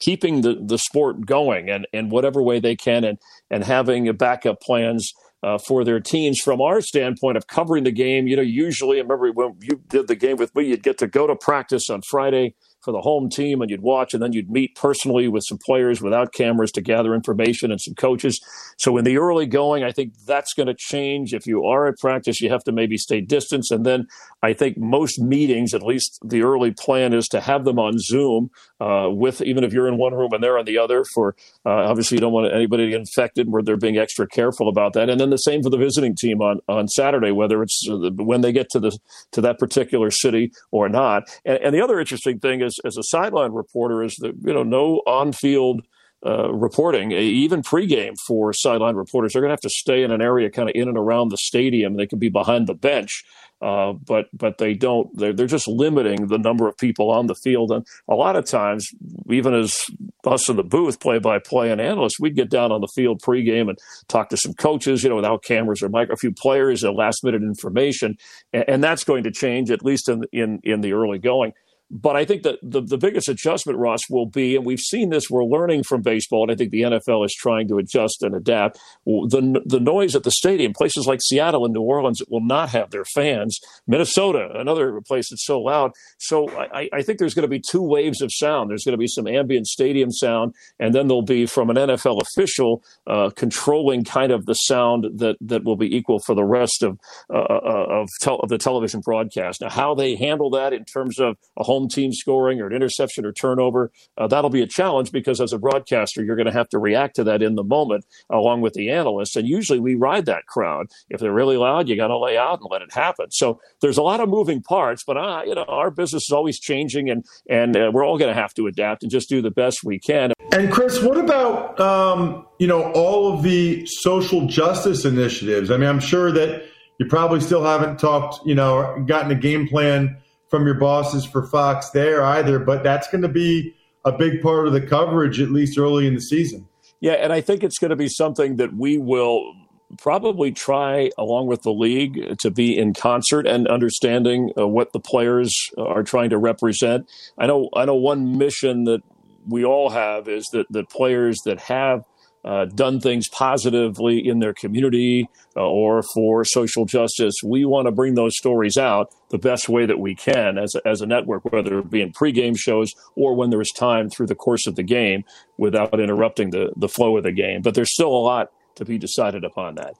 keeping 0.00 0.40
the, 0.40 0.58
the 0.60 0.78
sport 0.78 1.26
going 1.26 1.70
and 1.70 1.86
in 1.92 2.08
whatever 2.08 2.42
way 2.42 2.60
they 2.60 2.76
can 2.76 3.04
and, 3.04 3.18
and 3.50 3.64
having 3.64 4.10
backup 4.16 4.60
plans 4.60 5.12
uh, 5.42 5.58
for 5.58 5.84
their 5.84 6.00
teams. 6.00 6.40
From 6.40 6.60
our 6.60 6.80
standpoint 6.80 7.36
of 7.36 7.46
covering 7.46 7.84
the 7.84 7.92
game, 7.92 8.26
you 8.26 8.36
know, 8.36 8.42
usually, 8.42 8.98
I 8.98 9.02
remember 9.02 9.30
when 9.32 9.56
you 9.60 9.82
did 9.88 10.08
the 10.08 10.16
game 10.16 10.36
with 10.36 10.54
me, 10.54 10.66
you'd 10.66 10.82
get 10.82 10.98
to 10.98 11.06
go 11.06 11.26
to 11.26 11.36
practice 11.36 11.90
on 11.90 12.00
Friday 12.08 12.54
for 12.84 12.92
the 12.92 13.00
home 13.00 13.28
team 13.28 13.62
and 13.62 13.70
you'd 13.70 13.82
watch 13.82 14.14
and 14.14 14.22
then 14.22 14.32
you'd 14.32 14.50
meet 14.50 14.74
personally 14.76 15.26
with 15.28 15.44
some 15.48 15.58
players 15.64 16.02
without 16.02 16.32
cameras 16.32 16.70
to 16.72 16.80
gather 16.80 17.14
information 17.14 17.70
and 17.70 17.80
some 17.80 17.94
coaches. 17.94 18.40
So 18.78 18.96
in 18.96 19.04
the 19.04 19.18
early 19.18 19.46
going, 19.46 19.82
I 19.82 19.92
think 19.92 20.12
that's 20.26 20.52
going 20.52 20.66
to 20.66 20.74
change. 20.78 21.32
If 21.32 21.46
you 21.46 21.64
are 21.64 21.86
at 21.86 21.98
practice, 21.98 22.40
you 22.40 22.50
have 22.50 22.64
to 22.64 22.72
maybe 22.72 22.96
stay 22.98 23.20
distance. 23.20 23.70
And 23.70 23.86
then 23.86 24.06
I 24.42 24.52
think 24.52 24.76
most 24.76 25.18
meetings, 25.18 25.74
at 25.74 25.82
least 25.82 26.18
the 26.24 26.42
early 26.42 26.72
plan 26.72 27.12
is 27.12 27.26
to 27.28 27.40
have 27.40 27.64
them 27.64 27.78
on 27.78 27.98
Zoom 27.98 28.50
uh, 28.80 29.08
with, 29.10 29.40
even 29.42 29.64
if 29.64 29.72
you're 29.72 29.88
in 29.88 29.96
one 29.96 30.14
room 30.14 30.32
and 30.32 30.42
they're 30.42 30.58
in 30.58 30.66
the 30.66 30.78
other 30.78 31.04
for, 31.14 31.34
uh, 31.64 31.70
obviously 31.70 32.16
you 32.16 32.20
don't 32.20 32.32
want 32.32 32.52
anybody 32.52 32.84
to 32.84 32.90
get 32.90 33.00
infected 33.00 33.50
where 33.50 33.62
they're 33.62 33.76
being 33.76 33.96
extra 33.96 34.26
careful 34.26 34.68
about 34.68 34.92
that. 34.92 35.08
And 35.08 35.20
then 35.20 35.30
the 35.30 35.38
same 35.38 35.62
for 35.62 35.70
the 35.70 35.78
visiting 35.78 36.14
team 36.14 36.42
on, 36.42 36.60
on 36.68 36.88
Saturday, 36.88 37.30
whether 37.30 37.62
it's 37.62 37.88
uh, 37.90 38.10
when 38.16 38.42
they 38.42 38.52
get 38.52 38.68
to 38.70 38.80
the, 38.80 38.96
to 39.32 39.40
that 39.40 39.58
particular 39.58 40.10
city 40.10 40.52
or 40.70 40.88
not. 40.88 41.28
And, 41.44 41.58
and 41.58 41.74
the 41.74 41.82
other 41.82 41.98
interesting 41.98 42.38
thing 42.38 42.60
is, 42.60 42.73
as, 42.74 42.78
as 42.84 42.96
a 42.96 43.02
sideline 43.02 43.52
reporter 43.52 44.02
is 44.02 44.16
that 44.16 44.34
you 44.44 44.52
know 44.52 44.62
no 44.62 45.02
on-field 45.06 45.82
uh, 46.26 46.50
reporting, 46.54 47.12
even 47.12 47.60
pregame 47.60 48.16
for 48.26 48.52
sideline 48.54 48.96
reporters. 48.96 49.32
They're 49.32 49.42
going 49.42 49.50
to 49.50 49.54
have 49.54 49.60
to 49.60 49.68
stay 49.68 50.02
in 50.02 50.10
an 50.10 50.22
area 50.22 50.50
kind 50.50 50.70
of 50.70 50.74
in 50.74 50.88
and 50.88 50.96
around 50.96 51.28
the 51.28 51.36
stadium. 51.36 51.96
They 51.96 52.06
can 52.06 52.18
be 52.18 52.30
behind 52.30 52.66
the 52.66 52.74
bench, 52.74 53.22
uh, 53.60 53.92
but 53.92 54.26
but 54.32 54.56
they 54.56 54.72
don't. 54.72 55.14
They're, 55.18 55.34
they're 55.34 55.46
just 55.46 55.68
limiting 55.68 56.28
the 56.28 56.38
number 56.38 56.66
of 56.66 56.78
people 56.78 57.10
on 57.10 57.26
the 57.26 57.34
field. 57.34 57.72
And 57.72 57.86
a 58.08 58.14
lot 58.14 58.36
of 58.36 58.46
times, 58.46 58.88
even 59.28 59.52
as 59.52 59.78
us 60.24 60.48
in 60.48 60.56
the 60.56 60.64
booth, 60.64 60.98
play-by-play 60.98 61.70
and 61.70 61.78
analysts, 61.78 62.18
we'd 62.18 62.36
get 62.36 62.48
down 62.48 62.72
on 62.72 62.80
the 62.80 62.88
field 62.94 63.20
pregame 63.20 63.68
and 63.68 63.78
talk 64.08 64.30
to 64.30 64.38
some 64.38 64.54
coaches, 64.54 65.02
you 65.02 65.10
know, 65.10 65.16
without 65.16 65.44
cameras 65.44 65.82
or 65.82 65.90
mic, 65.90 66.08
a 66.08 66.16
few 66.16 66.32
players, 66.32 66.82
last-minute 66.82 67.42
information, 67.42 68.16
and, 68.54 68.64
and 68.66 68.84
that's 68.84 69.04
going 69.04 69.24
to 69.24 69.30
change 69.30 69.70
at 69.70 69.84
least 69.84 70.08
in 70.08 70.24
in 70.32 70.60
in 70.64 70.80
the 70.80 70.94
early 70.94 71.18
going. 71.18 71.52
But 71.90 72.16
I 72.16 72.24
think 72.24 72.42
that 72.42 72.58
the, 72.62 72.80
the 72.80 72.96
biggest 72.96 73.28
adjustment, 73.28 73.78
Ross, 73.78 74.00
will 74.08 74.26
be, 74.26 74.56
and 74.56 74.64
we've 74.64 74.80
seen 74.80 75.10
this, 75.10 75.30
we're 75.30 75.44
learning 75.44 75.84
from 75.84 76.02
baseball, 76.02 76.42
and 76.42 76.50
I 76.50 76.54
think 76.54 76.70
the 76.70 76.82
NFL 76.82 77.24
is 77.24 77.34
trying 77.34 77.68
to 77.68 77.78
adjust 77.78 78.22
and 78.22 78.34
adapt. 78.34 78.80
The, 79.04 79.62
the 79.64 79.80
noise 79.80 80.16
at 80.16 80.22
the 80.22 80.30
stadium, 80.30 80.72
places 80.72 81.06
like 81.06 81.20
Seattle 81.22 81.64
and 81.64 81.74
New 81.74 81.82
Orleans 81.82 82.22
will 82.28 82.44
not 82.44 82.70
have 82.70 82.90
their 82.90 83.04
fans. 83.04 83.58
Minnesota, 83.86 84.48
another 84.54 85.00
place 85.02 85.28
that's 85.30 85.46
so 85.46 85.60
loud. 85.60 85.92
So 86.18 86.48
I, 86.50 86.88
I 86.92 87.02
think 87.02 87.18
there's 87.18 87.34
going 87.34 87.42
to 87.42 87.48
be 87.48 87.60
two 87.60 87.82
waves 87.82 88.22
of 88.22 88.30
sound. 88.32 88.70
There's 88.70 88.84
going 88.84 88.94
to 88.94 88.98
be 88.98 89.06
some 89.06 89.26
ambient 89.26 89.66
stadium 89.66 90.10
sound, 90.10 90.54
and 90.80 90.94
then 90.94 91.06
there'll 91.06 91.22
be 91.22 91.46
from 91.46 91.70
an 91.70 91.76
NFL 91.76 92.20
official 92.22 92.82
uh, 93.06 93.30
controlling 93.30 94.04
kind 94.04 94.32
of 94.32 94.46
the 94.46 94.54
sound 94.54 95.06
that, 95.18 95.36
that 95.40 95.64
will 95.64 95.76
be 95.76 95.94
equal 95.94 96.18
for 96.18 96.34
the 96.34 96.44
rest 96.44 96.82
of, 96.82 96.98
uh, 97.32 97.38
uh 97.38 97.86
of, 97.88 98.08
tel- 98.20 98.40
of 98.40 98.48
the 98.48 98.58
television 98.58 99.00
broadcast. 99.00 99.60
Now, 99.60 99.70
how 99.70 99.94
they 99.94 100.16
handle 100.16 100.50
that 100.50 100.72
in 100.72 100.84
terms 100.84 101.18
of 101.18 101.36
a 101.58 101.62
home 101.64 101.83
home 101.84 101.88
team 101.88 102.12
scoring 102.12 102.60
or 102.60 102.66
an 102.66 102.72
interception 102.72 103.24
or 103.24 103.32
turnover, 103.32 103.90
uh, 104.16 104.26
that'll 104.26 104.50
be 104.50 104.62
a 104.62 104.66
challenge 104.66 105.12
because 105.12 105.40
as 105.40 105.52
a 105.52 105.58
broadcaster, 105.58 106.24
you're 106.24 106.36
going 106.36 106.46
to 106.46 106.52
have 106.52 106.68
to 106.70 106.78
react 106.78 107.16
to 107.16 107.24
that 107.24 107.42
in 107.42 107.54
the 107.54 107.64
moment 107.64 108.04
along 108.30 108.60
with 108.62 108.72
the 108.74 108.90
analysts. 108.90 109.36
And 109.36 109.46
usually 109.46 109.78
we 109.78 109.94
ride 109.94 110.26
that 110.26 110.46
crowd. 110.46 110.86
If 111.10 111.20
they're 111.20 111.32
really 111.32 111.56
loud, 111.56 111.88
you 111.88 111.96
got 111.96 112.08
to 112.08 112.18
lay 112.18 112.38
out 112.38 112.60
and 112.60 112.68
let 112.70 112.82
it 112.82 112.92
happen. 112.92 113.30
So 113.30 113.60
there's 113.80 113.98
a 113.98 114.02
lot 114.02 114.20
of 114.20 114.28
moving 114.28 114.62
parts, 114.62 115.04
but 115.06 115.16
uh, 115.16 115.42
you 115.46 115.54
know 115.54 115.64
our 115.64 115.90
business 115.90 116.24
is 116.28 116.32
always 116.32 116.58
changing, 116.58 117.10
and 117.10 117.24
and 117.48 117.76
uh, 117.76 117.90
we're 117.92 118.04
all 118.04 118.18
going 118.18 118.34
to 118.34 118.40
have 118.40 118.54
to 118.54 118.66
adapt 118.66 119.02
and 119.02 119.12
just 119.12 119.28
do 119.28 119.42
the 119.42 119.50
best 119.50 119.84
we 119.84 119.98
can. 119.98 120.32
And 120.52 120.72
Chris, 120.72 121.02
what 121.02 121.18
about 121.18 121.78
um, 121.80 122.46
you 122.58 122.66
know 122.66 122.92
all 122.92 123.32
of 123.32 123.42
the 123.42 123.86
social 123.86 124.46
justice 124.46 125.04
initiatives? 125.04 125.70
I 125.70 125.76
mean, 125.76 125.88
I'm 125.88 126.00
sure 126.00 126.32
that 126.32 126.64
you 126.98 127.06
probably 127.06 127.40
still 127.40 127.64
haven't 127.64 127.98
talked, 127.98 128.46
you 128.46 128.54
know, 128.54 129.04
gotten 129.06 129.30
a 129.30 129.34
game 129.34 129.66
plan 129.66 130.16
from 130.54 130.66
your 130.66 130.76
bosses 130.76 131.24
for 131.24 131.44
Fox 131.44 131.90
there 131.90 132.22
either, 132.22 132.60
but 132.60 132.84
that's 132.84 133.08
going 133.08 133.22
to 133.22 133.28
be 133.28 133.74
a 134.04 134.12
big 134.12 134.40
part 134.40 134.68
of 134.68 134.72
the 134.72 134.80
coverage, 134.80 135.40
at 135.40 135.50
least 135.50 135.76
early 135.76 136.06
in 136.06 136.14
the 136.14 136.20
season. 136.20 136.68
Yeah, 137.00 137.14
and 137.14 137.32
I 137.32 137.40
think 137.40 137.64
it's 137.64 137.76
going 137.76 137.90
to 137.90 137.96
be 137.96 138.06
something 138.06 138.54
that 138.58 138.72
we 138.72 138.96
will 138.96 139.52
probably 139.98 140.52
try, 140.52 141.10
along 141.18 141.48
with 141.48 141.62
the 141.62 141.72
league, 141.72 142.38
to 142.38 142.52
be 142.52 142.78
in 142.78 142.94
concert 142.94 143.48
and 143.48 143.66
understanding 143.66 144.52
uh, 144.56 144.68
what 144.68 144.92
the 144.92 145.00
players 145.00 145.52
are 145.76 146.04
trying 146.04 146.30
to 146.30 146.38
represent. 146.38 147.10
I 147.36 147.48
know, 147.48 147.68
I 147.74 147.84
know, 147.84 147.96
one 147.96 148.38
mission 148.38 148.84
that 148.84 149.02
we 149.48 149.64
all 149.64 149.90
have 149.90 150.28
is 150.28 150.46
that 150.52 150.66
the 150.70 150.84
players 150.84 151.40
that 151.46 151.58
have 151.62 152.04
uh, 152.44 152.66
done 152.66 153.00
things 153.00 153.28
positively 153.28 154.26
in 154.26 154.38
their 154.38 154.52
community 154.52 155.28
uh, 155.56 155.66
or 155.66 156.02
for 156.02 156.44
social 156.44 156.84
justice. 156.84 157.36
We 157.42 157.64
want 157.64 157.86
to 157.86 157.92
bring 157.92 158.14
those 158.14 158.36
stories 158.36 158.76
out 158.76 159.14
the 159.30 159.38
best 159.38 159.68
way 159.68 159.86
that 159.86 159.98
we 159.98 160.14
can 160.14 160.58
as 160.58 160.74
a, 160.74 160.86
as 160.86 161.00
a 161.00 161.06
network, 161.06 161.44
whether 161.50 161.78
it 161.78 161.90
be 161.90 162.02
in 162.02 162.12
pregame 162.12 162.58
shows 162.58 162.92
or 163.16 163.34
when 163.34 163.50
there 163.50 163.60
is 163.60 163.70
time 163.70 164.10
through 164.10 164.26
the 164.26 164.34
course 164.34 164.66
of 164.66 164.76
the 164.76 164.82
game 164.82 165.24
without 165.56 165.98
interrupting 165.98 166.50
the, 166.50 166.72
the 166.76 166.88
flow 166.88 167.16
of 167.16 167.24
the 167.24 167.32
game. 167.32 167.62
But 167.62 167.74
there's 167.74 167.92
still 167.92 168.14
a 168.14 168.24
lot 168.24 168.52
to 168.76 168.84
be 168.84 168.98
decided 168.98 169.44
upon 169.44 169.76
that. 169.76 169.94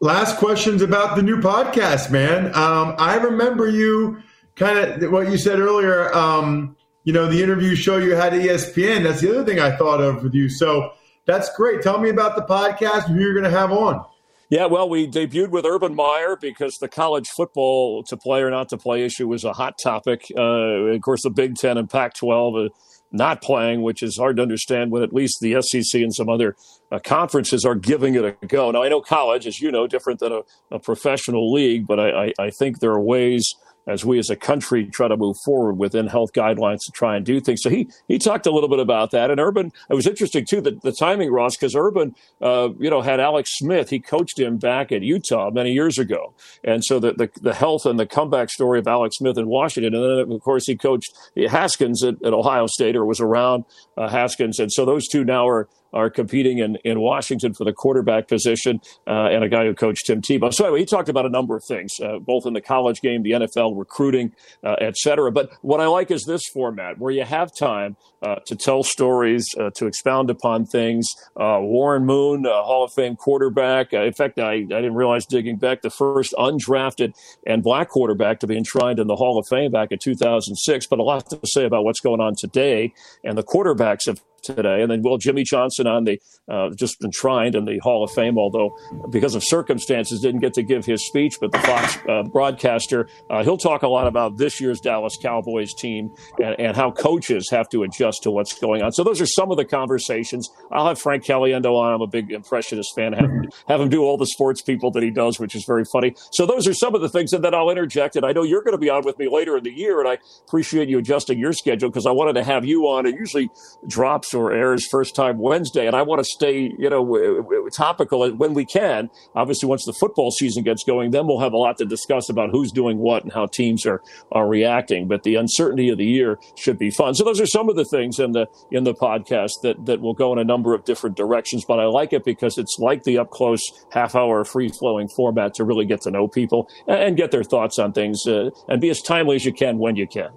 Last 0.00 0.38
questions 0.38 0.82
about 0.82 1.16
the 1.16 1.22
new 1.22 1.40
podcast, 1.40 2.10
man. 2.10 2.46
Um, 2.54 2.94
I 2.98 3.16
remember 3.16 3.68
you 3.68 4.20
kind 4.56 4.78
of 4.78 5.10
what 5.10 5.30
you 5.30 5.38
said 5.38 5.60
earlier. 5.60 6.12
Um, 6.14 6.76
you 7.04 7.12
know, 7.12 7.26
the 7.26 7.42
interview 7.42 7.74
show 7.74 7.98
you 7.98 8.14
had 8.14 8.34
at 8.34 8.40
ESPN. 8.40 9.04
That's 9.04 9.20
the 9.20 9.30
other 9.30 9.44
thing 9.44 9.60
I 9.60 9.76
thought 9.76 10.00
of 10.00 10.22
with 10.22 10.34
you. 10.34 10.48
So 10.48 10.92
that's 11.26 11.54
great. 11.56 11.82
Tell 11.82 11.98
me 11.98 12.10
about 12.10 12.36
the 12.36 12.42
podcast 12.42 13.06
and 13.06 13.16
who 13.16 13.20
you're 13.20 13.34
going 13.34 13.44
to 13.44 13.50
have 13.50 13.72
on. 13.72 14.04
Yeah, 14.50 14.66
well, 14.66 14.88
we 14.88 15.08
debuted 15.08 15.48
with 15.48 15.64
Urban 15.64 15.94
Meyer 15.94 16.36
because 16.36 16.76
the 16.76 16.88
college 16.88 17.28
football 17.28 18.02
to 18.04 18.16
play 18.16 18.42
or 18.42 18.50
not 18.50 18.68
to 18.68 18.76
play 18.76 19.04
issue 19.04 19.26
was 19.26 19.42
a 19.42 19.52
hot 19.52 19.78
topic. 19.82 20.26
Uh, 20.36 20.42
of 20.42 21.00
course, 21.00 21.22
the 21.22 21.30
Big 21.30 21.56
Ten 21.56 21.78
and 21.78 21.88
Pac 21.88 22.14
12 22.14 22.54
uh, 22.54 22.68
not 23.10 23.40
playing, 23.42 23.82
which 23.82 24.02
is 24.02 24.18
hard 24.18 24.36
to 24.36 24.42
understand 24.42 24.90
when 24.90 25.02
at 25.02 25.12
least 25.12 25.38
the 25.40 25.60
SEC 25.62 26.02
and 26.02 26.14
some 26.14 26.28
other 26.28 26.56
uh, 26.92 26.98
conferences 26.98 27.64
are 27.64 27.76
giving 27.76 28.16
it 28.16 28.24
a 28.24 28.46
go. 28.46 28.70
Now, 28.70 28.82
I 28.82 28.88
know 28.88 29.00
college, 29.00 29.46
as 29.46 29.60
you 29.60 29.70
know, 29.70 29.86
different 29.86 30.20
than 30.20 30.32
a, 30.32 30.40
a 30.72 30.78
professional 30.78 31.52
league, 31.52 31.86
but 31.86 31.98
I, 32.00 32.24
I, 32.26 32.32
I 32.38 32.50
think 32.50 32.80
there 32.80 32.90
are 32.90 33.00
ways 33.00 33.54
as 33.86 34.04
we 34.04 34.18
as 34.18 34.30
a 34.30 34.36
country 34.36 34.86
try 34.86 35.08
to 35.08 35.16
move 35.16 35.36
forward 35.44 35.74
within 35.74 36.06
health 36.06 36.32
guidelines 36.32 36.78
to 36.84 36.92
try 36.92 37.16
and 37.16 37.24
do 37.24 37.40
things. 37.40 37.60
So 37.62 37.70
he 37.70 37.88
he 38.08 38.18
talked 38.18 38.46
a 38.46 38.50
little 38.50 38.68
bit 38.68 38.80
about 38.80 39.10
that. 39.12 39.30
And 39.30 39.40
Urban, 39.40 39.72
it 39.90 39.94
was 39.94 40.06
interesting 40.06 40.46
too 40.46 40.60
the, 40.60 40.78
the 40.82 40.92
timing, 40.92 41.30
Ross, 41.30 41.56
because 41.56 41.74
Urban, 41.74 42.14
uh, 42.40 42.70
you 42.78 42.90
know, 42.90 43.02
had 43.02 43.20
Alex 43.20 43.58
Smith. 43.58 43.90
He 43.90 44.00
coached 44.00 44.38
him 44.38 44.56
back 44.56 44.92
at 44.92 45.02
Utah 45.02 45.50
many 45.50 45.72
years 45.72 45.98
ago, 45.98 46.34
and 46.62 46.84
so 46.84 46.98
the, 46.98 47.12
the, 47.12 47.30
the 47.40 47.54
health 47.54 47.86
and 47.86 47.98
the 47.98 48.06
comeback 48.06 48.50
story 48.50 48.78
of 48.78 48.86
Alex 48.86 49.16
Smith 49.16 49.38
in 49.38 49.46
Washington, 49.48 49.94
and 49.94 50.28
then 50.28 50.34
of 50.34 50.40
course 50.42 50.66
he 50.66 50.76
coached 50.76 51.12
Haskins 51.48 52.02
at, 52.02 52.14
at 52.24 52.32
Ohio 52.32 52.66
State 52.66 52.96
or 52.96 53.04
was 53.04 53.20
around 53.20 53.64
uh, 53.96 54.08
Haskins, 54.08 54.58
and 54.58 54.72
so 54.72 54.84
those 54.84 55.06
two 55.08 55.24
now 55.24 55.46
are 55.46 55.68
are 55.94 56.10
competing 56.10 56.58
in, 56.58 56.76
in 56.84 57.00
Washington 57.00 57.54
for 57.54 57.64
the 57.64 57.72
quarterback 57.72 58.28
position, 58.28 58.80
uh, 59.06 59.28
and 59.30 59.44
a 59.44 59.48
guy 59.48 59.64
who 59.64 59.74
coached 59.74 60.06
Tim 60.06 60.20
Tebow. 60.20 60.52
So 60.52 60.64
anyway, 60.64 60.80
he 60.80 60.86
talked 60.86 61.08
about 61.08 61.24
a 61.24 61.30
number 61.30 61.56
of 61.56 61.64
things, 61.64 61.92
uh, 62.02 62.18
both 62.18 62.44
in 62.44 62.52
the 62.52 62.60
college 62.60 63.00
game, 63.00 63.22
the 63.22 63.30
NFL, 63.30 63.78
recruiting, 63.78 64.34
uh, 64.62 64.74
et 64.80 64.96
cetera. 64.96 65.30
But 65.30 65.50
what 65.62 65.80
I 65.80 65.86
like 65.86 66.10
is 66.10 66.24
this 66.24 66.42
format 66.52 66.98
where 66.98 67.12
you 67.12 67.24
have 67.24 67.54
time 67.56 67.96
uh, 68.22 68.36
to 68.46 68.56
tell 68.56 68.82
stories, 68.82 69.46
uh, 69.58 69.70
to 69.76 69.86
expound 69.86 70.30
upon 70.30 70.66
things. 70.66 71.06
Uh, 71.36 71.58
Warren 71.60 72.04
Moon, 72.04 72.44
Hall 72.44 72.84
of 72.84 72.92
Fame 72.92 73.16
quarterback. 73.16 73.92
in 73.92 74.12
fact, 74.12 74.38
I, 74.38 74.52
I 74.52 74.62
didn't 74.62 74.94
realize 74.94 75.26
digging 75.26 75.56
back 75.56 75.82
the 75.82 75.90
first 75.90 76.34
undrafted 76.38 77.14
and 77.46 77.62
black 77.62 77.88
quarterback 77.88 78.40
to 78.40 78.46
be 78.46 78.56
enshrined 78.56 78.98
in 78.98 79.06
the 79.06 79.16
Hall 79.16 79.38
of 79.38 79.46
Fame 79.48 79.70
back 79.70 79.92
in 79.92 79.98
2006. 79.98 80.86
But 80.86 80.98
a 80.98 81.02
lot 81.02 81.28
to 81.30 81.40
say 81.44 81.64
about 81.64 81.84
what's 81.84 82.00
going 82.00 82.20
on 82.20 82.34
today, 82.36 82.92
and 83.22 83.38
the 83.38 83.42
quarterbacks 83.42 84.06
have 84.06 84.20
today. 84.44 84.82
And 84.82 84.90
then, 84.90 85.02
well, 85.02 85.18
Jimmy 85.18 85.44
Johnson 85.44 85.86
on 85.86 86.04
the 86.04 86.20
uh, 86.48 86.70
just 86.70 87.02
enshrined 87.02 87.54
in 87.54 87.64
the 87.64 87.78
Hall 87.78 88.04
of 88.04 88.10
Fame, 88.10 88.38
although 88.38 88.76
because 89.10 89.34
of 89.34 89.42
circumstances 89.42 90.20
didn't 90.20 90.40
get 90.40 90.54
to 90.54 90.62
give 90.62 90.84
his 90.84 91.06
speech. 91.06 91.36
But 91.40 91.52
the 91.52 91.58
Fox 91.60 91.98
uh, 92.08 92.22
broadcaster, 92.24 93.08
uh, 93.30 93.42
he'll 93.42 93.58
talk 93.58 93.82
a 93.82 93.88
lot 93.88 94.06
about 94.06 94.36
this 94.36 94.60
year's 94.60 94.80
Dallas 94.80 95.16
Cowboys 95.20 95.72
team 95.74 96.10
and, 96.38 96.58
and, 96.60 96.74
how 96.74 96.90
coaches 96.90 97.48
have 97.50 97.68
to 97.68 97.84
adjust 97.84 98.24
to 98.24 98.30
what's 98.30 98.58
going 98.58 98.82
on. 98.82 98.92
So 98.92 99.04
those 99.04 99.20
are 99.20 99.26
some 99.26 99.50
of 99.50 99.56
the 99.56 99.64
conversations. 99.64 100.50
I'll 100.72 100.88
have 100.88 101.00
Frank 101.00 101.24
Caliendo 101.24 101.76
on. 101.76 101.94
I'm 101.94 102.02
a 102.02 102.06
big 102.06 102.32
impressionist 102.32 102.94
fan. 102.94 103.12
Have, 103.12 103.30
have 103.68 103.80
him 103.80 103.88
do 103.88 104.02
all 104.02 104.18
the 104.18 104.26
sports 104.26 104.60
people 104.60 104.90
that 104.90 105.02
he 105.02 105.10
does, 105.10 105.38
which 105.38 105.54
is 105.54 105.64
very 105.64 105.84
funny. 105.84 106.14
So 106.32 106.46
those 106.46 106.66
are 106.66 106.74
some 106.74 106.94
of 106.94 107.00
the 107.00 107.08
things, 107.08 107.32
and 107.32 107.44
then 107.44 107.54
I'll 107.54 107.70
interject. 107.70 108.16
And 108.16 108.26
I 108.26 108.32
know 108.32 108.42
you're 108.42 108.62
going 108.62 108.72
to 108.72 108.78
be 108.78 108.90
on 108.90 109.04
with 109.04 109.18
me 109.18 109.28
later 109.28 109.56
in 109.56 109.64
the 109.64 109.72
year, 109.72 110.00
and 110.00 110.08
I 110.08 110.18
appreciate 110.46 110.88
you 110.88 110.98
adjusting 110.98 111.38
your 111.38 111.52
schedule 111.52 111.88
because 111.88 112.06
I 112.06 112.10
wanted 112.10 112.34
to 112.34 112.44
have 112.44 112.64
you 112.64 112.88
on. 112.88 113.06
It 113.06 113.14
usually 113.14 113.50
drops 113.86 114.33
or 114.34 114.52
airs 114.52 114.86
first 114.90 115.14
time 115.14 115.38
Wednesday, 115.38 115.86
and 115.86 115.94
I 115.94 116.02
want 116.02 116.20
to 116.20 116.24
stay, 116.24 116.72
you 116.78 116.90
know, 116.90 117.68
topical 117.72 118.30
when 118.32 118.54
we 118.54 118.64
can. 118.64 119.10
Obviously, 119.34 119.68
once 119.68 119.84
the 119.84 119.92
football 119.92 120.30
season 120.30 120.62
gets 120.62 120.84
going, 120.84 121.10
then 121.10 121.26
we'll 121.26 121.40
have 121.40 121.52
a 121.52 121.56
lot 121.56 121.78
to 121.78 121.84
discuss 121.84 122.28
about 122.28 122.50
who's 122.50 122.72
doing 122.72 122.98
what 122.98 123.22
and 123.22 123.32
how 123.32 123.46
teams 123.46 123.86
are 123.86 124.02
are 124.32 124.48
reacting. 124.48 125.08
But 125.08 125.22
the 125.22 125.36
uncertainty 125.36 125.88
of 125.88 125.98
the 125.98 126.06
year 126.06 126.38
should 126.56 126.78
be 126.78 126.90
fun. 126.90 127.14
So 127.14 127.24
those 127.24 127.40
are 127.40 127.46
some 127.46 127.68
of 127.68 127.76
the 127.76 127.84
things 127.84 128.18
in 128.18 128.32
the 128.32 128.46
in 128.70 128.84
the 128.84 128.94
podcast 128.94 129.52
that 129.62 129.86
that 129.86 130.00
will 130.00 130.14
go 130.14 130.32
in 130.32 130.38
a 130.38 130.44
number 130.44 130.74
of 130.74 130.84
different 130.84 131.16
directions. 131.16 131.64
But 131.64 131.80
I 131.80 131.84
like 131.84 132.12
it 132.12 132.24
because 132.24 132.58
it's 132.58 132.76
like 132.78 133.04
the 133.04 133.18
up 133.18 133.30
close 133.30 133.62
half 133.90 134.14
hour 134.14 134.44
free 134.44 134.68
flowing 134.68 135.08
format 135.08 135.54
to 135.54 135.64
really 135.64 135.86
get 135.86 136.02
to 136.02 136.10
know 136.10 136.28
people 136.28 136.68
and 136.86 137.16
get 137.16 137.30
their 137.30 137.44
thoughts 137.44 137.78
on 137.78 137.92
things 137.92 138.26
uh, 138.26 138.50
and 138.68 138.80
be 138.80 138.90
as 138.90 139.00
timely 139.00 139.36
as 139.36 139.44
you 139.44 139.52
can 139.52 139.78
when 139.78 139.96
you 139.96 140.06
can. 140.06 140.30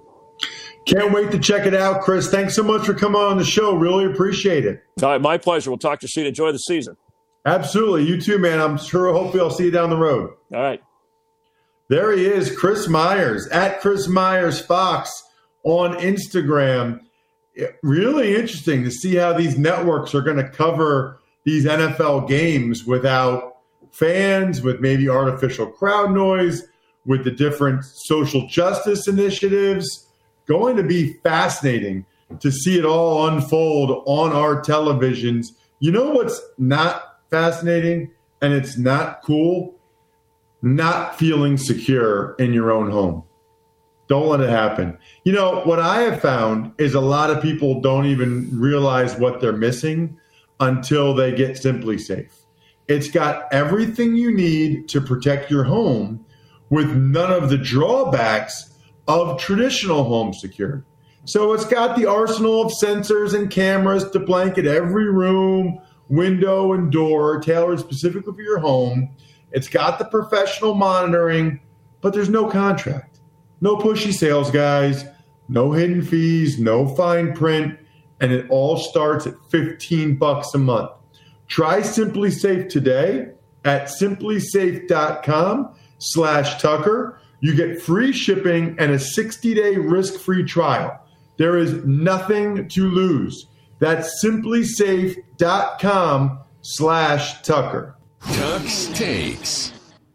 Can't 0.88 1.12
wait 1.12 1.30
to 1.32 1.38
check 1.38 1.66
it 1.66 1.74
out, 1.74 2.00
Chris. 2.00 2.30
Thanks 2.30 2.56
so 2.56 2.62
much 2.62 2.86
for 2.86 2.94
coming 2.94 3.20
on 3.20 3.36
the 3.36 3.44
show. 3.44 3.74
Really 3.74 4.06
appreciate 4.06 4.64
it. 4.64 4.82
All 5.02 5.10
right, 5.10 5.20
my 5.20 5.36
pleasure. 5.36 5.70
We'll 5.70 5.76
talk 5.76 6.00
to 6.00 6.04
you 6.04 6.08
soon. 6.08 6.24
Enjoy 6.24 6.50
the 6.50 6.58
season. 6.58 6.96
Absolutely. 7.44 8.06
You 8.06 8.18
too, 8.18 8.38
man. 8.38 8.58
I'm 8.58 8.78
sure, 8.78 9.12
hopefully, 9.12 9.42
I'll 9.42 9.50
see 9.50 9.66
you 9.66 9.70
down 9.70 9.90
the 9.90 9.98
road. 9.98 10.30
All 10.50 10.60
right. 10.62 10.82
There 11.90 12.16
he 12.16 12.24
is, 12.24 12.54
Chris 12.56 12.88
Myers, 12.88 13.46
at 13.48 13.80
Chris 13.82 14.08
Myers 14.08 14.60
Fox 14.60 15.22
on 15.62 15.92
Instagram. 15.96 17.00
Really 17.82 18.34
interesting 18.34 18.82
to 18.84 18.90
see 18.90 19.16
how 19.16 19.34
these 19.34 19.58
networks 19.58 20.14
are 20.14 20.22
going 20.22 20.38
to 20.38 20.48
cover 20.48 21.20
these 21.44 21.66
NFL 21.66 22.28
games 22.28 22.86
without 22.86 23.58
fans, 23.92 24.62
with 24.62 24.80
maybe 24.80 25.06
artificial 25.08 25.66
crowd 25.66 26.12
noise, 26.12 26.62
with 27.04 27.24
the 27.24 27.30
different 27.30 27.84
social 27.84 28.46
justice 28.48 29.06
initiatives 29.06 30.07
going 30.48 30.76
to 30.76 30.82
be 30.82 31.12
fascinating 31.22 32.04
to 32.40 32.50
see 32.50 32.78
it 32.78 32.84
all 32.84 33.28
unfold 33.28 34.02
on 34.06 34.32
our 34.32 34.60
televisions. 34.60 35.48
You 35.80 35.92
know 35.92 36.10
what's 36.10 36.40
not 36.58 37.20
fascinating 37.30 38.10
and 38.42 38.52
it's 38.52 38.76
not 38.76 39.22
cool? 39.22 39.74
Not 40.60 41.18
feeling 41.18 41.56
secure 41.56 42.34
in 42.38 42.52
your 42.52 42.72
own 42.72 42.90
home. 42.90 43.22
Don't 44.08 44.28
let 44.28 44.40
it 44.40 44.48
happen. 44.48 44.96
You 45.24 45.32
know, 45.32 45.60
what 45.64 45.78
I 45.78 46.00
have 46.00 46.20
found 46.20 46.72
is 46.78 46.94
a 46.94 47.00
lot 47.00 47.30
of 47.30 47.42
people 47.42 47.80
don't 47.80 48.06
even 48.06 48.48
realize 48.58 49.16
what 49.16 49.40
they're 49.40 49.52
missing 49.52 50.18
until 50.60 51.14
they 51.14 51.34
get 51.34 51.52
SimpliSafe. 51.52 52.30
It's 52.88 53.10
got 53.10 53.52
everything 53.52 54.16
you 54.16 54.34
need 54.34 54.88
to 54.88 55.00
protect 55.00 55.50
your 55.50 55.64
home 55.64 56.24
with 56.70 56.90
none 56.90 57.30
of 57.30 57.50
the 57.50 57.58
drawbacks 57.58 58.67
of 59.08 59.40
traditional 59.40 60.04
home 60.04 60.32
security. 60.32 60.84
So 61.24 61.52
it's 61.52 61.64
got 61.64 61.96
the 61.96 62.06
arsenal 62.06 62.62
of 62.62 62.72
sensors 62.72 63.34
and 63.34 63.50
cameras 63.50 64.08
to 64.10 64.20
blanket 64.20 64.66
every 64.66 65.10
room, 65.10 65.80
window, 66.08 66.72
and 66.72 66.92
door 66.92 67.40
tailored 67.40 67.80
specifically 67.80 68.32
for 68.32 68.40
your 68.40 68.58
home. 68.58 69.10
It's 69.50 69.68
got 69.68 69.98
the 69.98 70.04
professional 70.04 70.74
monitoring, 70.74 71.60
but 72.00 72.12
there's 72.12 72.28
no 72.28 72.48
contract, 72.48 73.20
no 73.60 73.76
pushy 73.76 74.12
sales 74.12 74.50
guys, 74.50 75.04
no 75.48 75.72
hidden 75.72 76.02
fees, 76.02 76.58
no 76.58 76.86
fine 76.86 77.34
print, 77.34 77.78
and 78.20 78.32
it 78.32 78.46
all 78.50 78.76
starts 78.76 79.26
at 79.26 79.34
15 79.50 80.16
bucks 80.16 80.54
a 80.54 80.58
month. 80.58 80.90
Try 81.46 81.80
SimpliSafe 81.80 82.68
today 82.68 83.28
at 83.64 83.86
simplisafe.com 83.86 85.74
slash 85.98 86.60
Tucker. 86.60 87.20
You 87.40 87.54
get 87.54 87.80
free 87.80 88.12
shipping 88.12 88.76
and 88.78 88.92
a 88.92 88.98
60 88.98 89.54
day 89.54 89.76
risk 89.76 90.20
free 90.20 90.44
trial. 90.44 91.00
There 91.36 91.56
is 91.56 91.84
nothing 91.84 92.68
to 92.68 92.90
lose. 92.90 93.46
That's 93.78 94.20
simplisafe.com 94.24 96.40
slash 96.62 97.42
Tucker. 97.42 97.94
Tux 98.20 98.92
takes. 98.94 99.72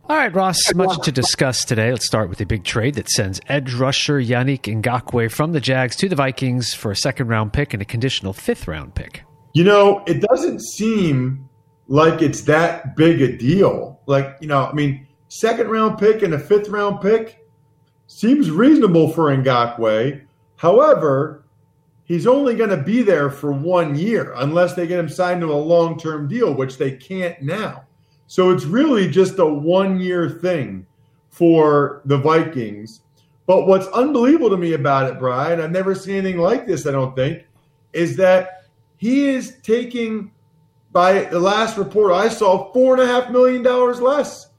All 0.10 0.18
right, 0.18 0.36
Ross, 0.36 0.58
much 0.76 1.02
to 1.06 1.14
discuss 1.14 1.64
today. 1.64 1.90
Let's 1.90 2.06
start 2.06 2.28
with 2.28 2.42
a 2.42 2.46
big 2.46 2.66
trade 2.66 2.96
that 2.96 3.08
sends 3.08 3.40
edge 3.48 3.74
rusher 3.74 4.20
Yannick 4.20 4.64
Ngakoue 4.64 5.32
from 5.32 5.54
the 5.54 5.62
Jags 5.62 5.96
to 5.96 6.10
the 6.10 6.16
Vikings 6.18 6.74
for 6.74 6.92
a 6.92 6.96
second 6.96 7.30
round 7.30 7.54
pick 7.54 7.74
and 7.74 7.82
a 7.82 7.86
conditional 7.86 8.34
fifth 8.34 8.68
round 8.68 8.96
pick. 8.96 9.24
You 9.54 9.64
know, 9.64 10.04
it 10.06 10.22
doesn't 10.22 10.62
seem 10.62 11.48
like 11.88 12.22
it's 12.22 12.42
that 12.42 12.98
big 12.98 13.22
a 13.22 13.38
deal. 13.38 14.02
Like, 14.06 14.36
you 14.42 14.48
know, 14.48 14.66
I 14.66 14.74
mean, 14.74 15.08
second 15.34 15.68
round 15.68 15.98
pick 15.98 16.22
and 16.22 16.36
a 16.36 16.40
fifth 16.40 16.70
round 16.70 17.02
pick 17.02 17.44
seems 18.06 18.52
reasonable 18.52 19.12
for 19.12 19.36
Ngakoue. 19.36 20.22
However, 20.58 21.44
he's 22.04 22.28
only 22.28 22.54
going 22.54 22.70
to 22.70 22.78
be 22.78 23.02
there 23.02 23.32
for 23.32 23.52
one 23.52 23.96
year 23.96 24.34
unless 24.38 24.76
they 24.76 24.86
get 24.86 25.00
him 25.00 25.10
signed 25.10 25.42
to 25.42 25.52
a 25.52 25.56
long 25.56 25.98
term 25.98 26.28
deal, 26.28 26.54
which 26.54 26.78
they 26.78 26.92
can't 26.92 27.42
now. 27.42 27.84
So 28.28 28.52
it's 28.52 28.66
really 28.66 29.10
just 29.10 29.40
a 29.40 29.46
one 29.46 30.00
year 30.00 30.30
thing 30.30 30.86
for 31.32 32.04
the 32.06 32.20
Vikings. 32.20 33.02
But 33.48 33.66
what's 33.66 33.88
unbelievable 33.88 34.52
to 34.52 34.58
me 34.58 34.74
about 34.74 35.12
it, 35.12 35.18
Brian, 35.18 35.60
I've 35.60 35.72
never 35.72 35.96
seen 35.96 36.18
anything 36.18 36.40
like 36.40 36.68
this, 36.68 36.86
I 36.86 36.92
don't 36.92 37.16
think, 37.16 37.44
is 37.92 38.16
that 38.18 38.66
he 38.98 39.30
is 39.30 39.58
taking, 39.64 40.32
by 40.92 41.24
the 41.24 41.40
last 41.40 41.76
report 41.76 42.14
I 42.14 42.30
saw, 42.30 42.72
$4.5 42.72 43.32
million 43.32 43.64
less. 43.64 44.53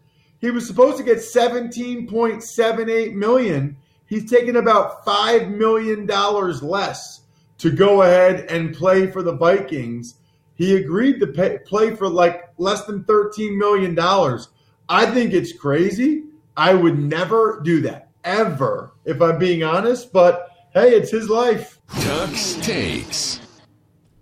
He 0.45 0.51
was 0.51 0.67
supposed 0.67 0.99
to 0.99 1.03
get 1.03 1.21
17.78 1.21 3.15
million. 3.15 3.79
He's 4.05 4.31
taken 4.31 4.57
about 4.57 5.03
5 5.03 5.49
million 5.49 6.05
dollars 6.05 6.63
less 6.63 7.23
to 7.57 7.71
go 7.71 8.03
ahead 8.03 8.51
and 8.51 8.77
play 8.77 9.07
for 9.07 9.23
the 9.23 9.33
Vikings. 9.33 10.17
He 10.55 10.77
agreed 10.77 11.19
to 11.21 11.29
pay, 11.29 11.61
play 11.65 11.97
for 11.97 12.11
like 12.11 12.53
less 12.59 12.85
than 12.85 13.05
13 13.05 13.59
million 13.59 13.95
dollars. 13.95 14.51
I 14.87 15.07
think 15.07 15.33
it's 15.33 15.57
crazy. 15.57 16.25
I 16.59 16.75
would 16.75 16.99
never 16.99 17.63
do 17.65 17.81
that 17.81 18.11
ever 18.23 18.93
if 19.07 19.23
I'm 19.23 19.39
being 19.39 19.65
honest, 19.65 20.13
but 20.13 20.51
hey, 20.75 20.91
it's 20.91 21.11
his 21.11 21.31
life. 21.31 21.81
Tux 21.89 22.63
takes. 22.63 23.41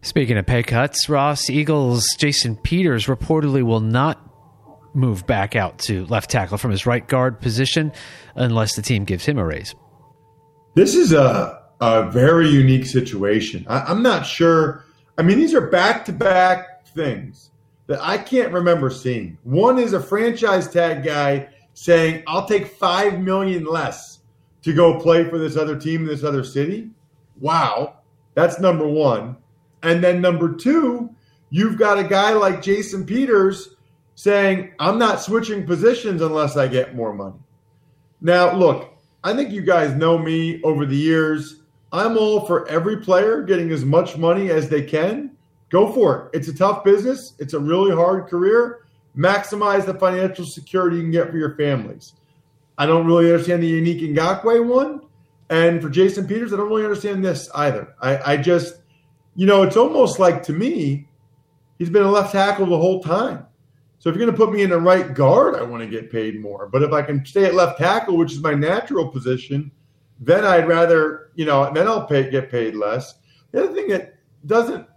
Speaking 0.02 0.38
of 0.38 0.46
pay 0.46 0.62
cuts, 0.62 1.08
Ross 1.08 1.50
Eagles 1.50 2.06
Jason 2.16 2.54
Peters 2.54 3.06
reportedly 3.06 3.64
will 3.64 3.80
not 3.80 4.31
move 4.94 5.26
back 5.26 5.56
out 5.56 5.78
to 5.78 6.04
left 6.06 6.30
tackle 6.30 6.58
from 6.58 6.70
his 6.70 6.86
right 6.86 7.06
guard 7.06 7.40
position 7.40 7.92
unless 8.34 8.76
the 8.76 8.82
team 8.82 9.04
gives 9.04 9.24
him 9.24 9.38
a 9.38 9.44
raise. 9.44 9.74
This 10.74 10.94
is 10.94 11.12
a, 11.12 11.62
a 11.80 12.10
very 12.10 12.48
unique 12.48 12.86
situation. 12.86 13.66
I, 13.68 13.80
I'm 13.80 14.02
not 14.02 14.26
sure. 14.26 14.84
I 15.18 15.22
mean, 15.22 15.38
these 15.38 15.54
are 15.54 15.68
back 15.68 16.04
to 16.06 16.12
back 16.12 16.86
things 16.86 17.50
that 17.86 18.00
I 18.02 18.18
can't 18.18 18.52
remember 18.52 18.90
seeing. 18.90 19.38
One 19.42 19.78
is 19.78 19.92
a 19.92 20.00
franchise 20.00 20.68
tag 20.68 21.04
guy 21.04 21.48
saying, 21.74 22.22
I'll 22.26 22.46
take 22.46 22.66
five 22.66 23.20
million 23.20 23.64
less 23.64 24.20
to 24.62 24.72
go 24.72 25.00
play 25.00 25.28
for 25.28 25.38
this 25.38 25.56
other 25.56 25.78
team 25.78 26.02
in 26.02 26.06
this 26.06 26.24
other 26.24 26.44
city. 26.44 26.90
Wow. 27.40 27.98
That's 28.34 28.60
number 28.60 28.86
one. 28.86 29.36
And 29.82 30.02
then 30.02 30.20
number 30.20 30.54
two, 30.54 31.10
you've 31.50 31.76
got 31.76 31.98
a 31.98 32.04
guy 32.04 32.32
like 32.32 32.62
Jason 32.62 33.04
Peters 33.04 33.71
saying, 34.14 34.72
I'm 34.78 34.98
not 34.98 35.20
switching 35.20 35.66
positions 35.66 36.22
unless 36.22 36.56
I 36.56 36.68
get 36.68 36.94
more 36.94 37.12
money. 37.12 37.38
Now, 38.20 38.54
look, 38.54 38.92
I 39.24 39.34
think 39.34 39.50
you 39.50 39.62
guys 39.62 39.94
know 39.94 40.18
me 40.18 40.62
over 40.62 40.86
the 40.86 40.96
years. 40.96 41.62
I'm 41.92 42.16
all 42.16 42.46
for 42.46 42.68
every 42.68 42.98
player 42.98 43.42
getting 43.42 43.70
as 43.70 43.84
much 43.84 44.16
money 44.16 44.50
as 44.50 44.68
they 44.68 44.82
can. 44.82 45.36
Go 45.70 45.92
for 45.92 46.26
it. 46.26 46.36
It's 46.36 46.48
a 46.48 46.54
tough 46.54 46.84
business, 46.84 47.34
it's 47.38 47.54
a 47.54 47.58
really 47.58 47.94
hard 47.94 48.26
career. 48.26 48.84
Maximize 49.16 49.84
the 49.84 49.94
financial 49.94 50.44
security 50.44 50.96
you 50.96 51.02
can 51.02 51.10
get 51.10 51.30
for 51.30 51.36
your 51.36 51.54
families. 51.56 52.14
I 52.78 52.86
don't 52.86 53.06
really 53.06 53.30
understand 53.30 53.62
the 53.62 53.80
Yannick 53.80 54.14
Ngakoue 54.14 54.66
one. 54.66 55.02
And 55.50 55.82
for 55.82 55.90
Jason 55.90 56.26
Peters, 56.26 56.52
I 56.52 56.56
don't 56.56 56.68
really 56.68 56.84
understand 56.84 57.22
this 57.22 57.50
either. 57.54 57.94
I, 58.00 58.32
I 58.32 58.36
just, 58.38 58.76
you 59.34 59.46
know, 59.46 59.62
it's 59.62 59.76
almost 59.76 60.18
like 60.18 60.42
to 60.44 60.52
me, 60.54 61.06
he's 61.78 61.90
been 61.90 62.04
a 62.04 62.10
left 62.10 62.32
tackle 62.32 62.66
the 62.66 62.78
whole 62.78 63.02
time. 63.02 63.46
So 64.02 64.10
if 64.10 64.16
you're 64.16 64.26
going 64.26 64.36
to 64.36 64.44
put 64.44 64.52
me 64.52 64.62
in 64.62 64.70
the 64.70 64.80
right 64.80 65.14
guard, 65.14 65.54
I 65.54 65.62
want 65.62 65.80
to 65.84 65.88
get 65.88 66.10
paid 66.10 66.40
more. 66.40 66.66
But 66.66 66.82
if 66.82 66.92
I 66.92 67.02
can 67.02 67.24
stay 67.24 67.44
at 67.44 67.54
left 67.54 67.78
tackle, 67.78 68.16
which 68.16 68.32
is 68.32 68.40
my 68.40 68.52
natural 68.52 69.06
position, 69.06 69.70
then 70.18 70.44
I'd 70.44 70.66
rather, 70.66 71.30
you 71.36 71.44
know, 71.44 71.72
then 71.72 71.86
I'll 71.86 72.04
pay 72.04 72.28
get 72.28 72.50
paid 72.50 72.74
less. 72.74 73.14
The 73.52 73.62
other 73.62 73.72
thing 73.72 73.86
that 73.90 74.16
doesn't 74.44 74.88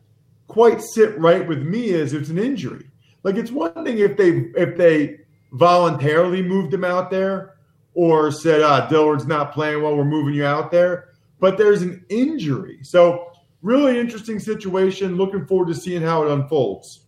quite 0.48 0.82
sit 0.82 1.16
right 1.20 1.48
with 1.48 1.62
me 1.62 1.90
is 1.90 2.14
it's 2.14 2.30
an 2.30 2.40
injury. 2.40 2.90
Like 3.22 3.36
it's 3.36 3.52
one 3.52 3.86
thing 3.86 4.00
if 4.00 4.18
they 4.18 4.50
if 4.58 4.76
they 4.76 5.20
voluntarily 5.52 6.42
moved 6.42 6.74
him 6.74 6.84
out 6.84 7.12
there 7.12 7.58
or 7.94 8.32
said, 8.32 8.64
ah, 8.64 8.88
Dillard's 8.88 9.28
not 9.28 9.54
playing 9.54 9.84
well, 9.84 9.96
we're 9.96 10.04
moving 10.04 10.34
you 10.34 10.46
out 10.46 10.72
there. 10.72 11.10
But 11.40 11.60
there's 11.60 11.84
an 11.84 12.04
injury. 12.10 12.80
So 12.82 13.34
really 13.62 14.00
interesting 14.00 14.40
situation. 14.40 15.16
Looking 15.16 15.46
forward 15.46 15.68
to 15.68 15.76
seeing 15.76 16.02
how 16.02 16.24
it 16.24 16.32
unfolds. 16.32 17.05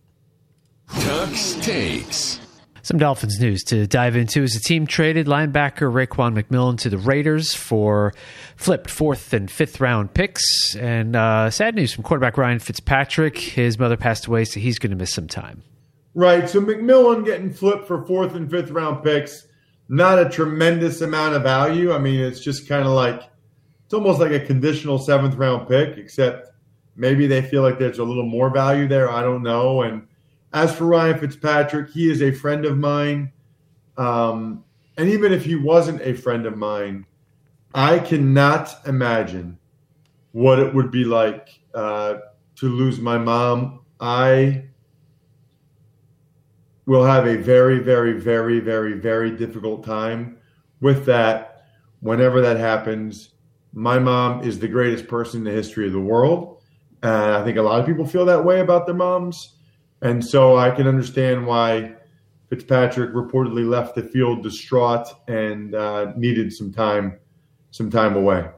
Tux 0.90 1.62
takes. 1.62 2.40
Some 2.82 2.98
Dolphins 2.98 3.38
news 3.38 3.64
to 3.64 3.86
dive 3.86 4.16
into 4.16 4.42
is 4.42 4.54
the 4.54 4.60
team 4.60 4.86
traded 4.86 5.26
linebacker 5.26 5.92
Raekwon 5.92 6.40
McMillan 6.40 6.78
to 6.78 6.88
the 6.88 6.96
Raiders 6.96 7.52
for 7.52 8.14
flipped 8.56 8.88
fourth 8.88 9.34
and 9.34 9.50
fifth 9.50 9.80
round 9.80 10.14
picks. 10.14 10.74
And 10.74 11.14
uh, 11.14 11.50
sad 11.50 11.74
news 11.74 11.92
from 11.92 12.04
quarterback 12.04 12.38
Ryan 12.38 12.58
Fitzpatrick. 12.58 13.36
His 13.36 13.78
mother 13.78 13.98
passed 13.98 14.26
away, 14.26 14.46
so 14.46 14.58
he's 14.58 14.78
going 14.78 14.90
to 14.90 14.96
miss 14.96 15.12
some 15.12 15.28
time. 15.28 15.62
Right. 16.14 16.48
So 16.48 16.62
McMillan 16.62 17.26
getting 17.26 17.52
flipped 17.52 17.86
for 17.86 18.06
fourth 18.06 18.34
and 18.34 18.50
fifth 18.50 18.70
round 18.70 19.04
picks, 19.04 19.46
not 19.90 20.18
a 20.18 20.28
tremendous 20.28 21.02
amount 21.02 21.34
of 21.34 21.42
value. 21.42 21.92
I 21.92 21.98
mean, 21.98 22.20
it's 22.20 22.40
just 22.40 22.68
kind 22.68 22.84
of 22.84 22.92
like, 22.92 23.22
it's 23.84 23.92
almost 23.92 24.18
like 24.18 24.32
a 24.32 24.40
conditional 24.40 24.98
seventh 24.98 25.34
round 25.34 25.68
pick, 25.68 25.98
except 25.98 26.48
maybe 26.96 27.26
they 27.26 27.42
feel 27.42 27.62
like 27.62 27.78
there's 27.78 27.98
a 27.98 28.04
little 28.04 28.26
more 28.26 28.48
value 28.48 28.88
there. 28.88 29.10
I 29.10 29.20
don't 29.22 29.42
know. 29.42 29.82
And 29.82 30.06
as 30.52 30.74
for 30.74 30.86
Ryan 30.86 31.18
Fitzpatrick, 31.18 31.90
he 31.90 32.10
is 32.10 32.22
a 32.22 32.32
friend 32.32 32.64
of 32.64 32.78
mine. 32.78 33.32
Um, 33.96 34.64
and 34.96 35.08
even 35.08 35.32
if 35.32 35.44
he 35.44 35.54
wasn't 35.54 36.02
a 36.02 36.14
friend 36.14 36.46
of 36.46 36.56
mine, 36.56 37.06
I 37.74 37.98
cannot 37.98 38.74
imagine 38.86 39.58
what 40.32 40.58
it 40.58 40.74
would 40.74 40.90
be 40.90 41.04
like 41.04 41.60
uh, 41.74 42.14
to 42.56 42.68
lose 42.68 42.98
my 42.98 43.18
mom. 43.18 43.80
I 44.00 44.64
will 46.86 47.04
have 47.04 47.26
a 47.26 47.36
very, 47.36 47.80
very, 47.80 48.14
very, 48.14 48.60
very, 48.60 48.94
very 48.94 49.30
difficult 49.30 49.84
time 49.84 50.38
with 50.80 51.04
that 51.04 51.66
whenever 52.00 52.40
that 52.40 52.56
happens. 52.56 53.30
My 53.74 53.98
mom 53.98 54.42
is 54.42 54.58
the 54.58 54.68
greatest 54.68 55.06
person 55.06 55.40
in 55.40 55.44
the 55.44 55.50
history 55.50 55.86
of 55.86 55.92
the 55.92 56.00
world. 56.00 56.62
And 57.02 57.12
I 57.12 57.44
think 57.44 57.58
a 57.58 57.62
lot 57.62 57.78
of 57.78 57.86
people 57.86 58.06
feel 58.06 58.24
that 58.24 58.44
way 58.44 58.60
about 58.60 58.86
their 58.86 58.94
moms. 58.94 59.57
And 60.02 60.24
so 60.24 60.56
I 60.56 60.70
can 60.70 60.86
understand 60.86 61.46
why 61.46 61.94
Fitzpatrick 62.48 63.12
reportedly 63.12 63.68
left 63.68 63.94
the 63.94 64.02
field 64.02 64.42
distraught 64.42 65.08
and 65.26 65.74
uh, 65.74 66.12
needed 66.16 66.52
some 66.52 66.72
time, 66.72 67.18
some 67.70 67.90
time 67.90 68.16
away. 68.16 68.48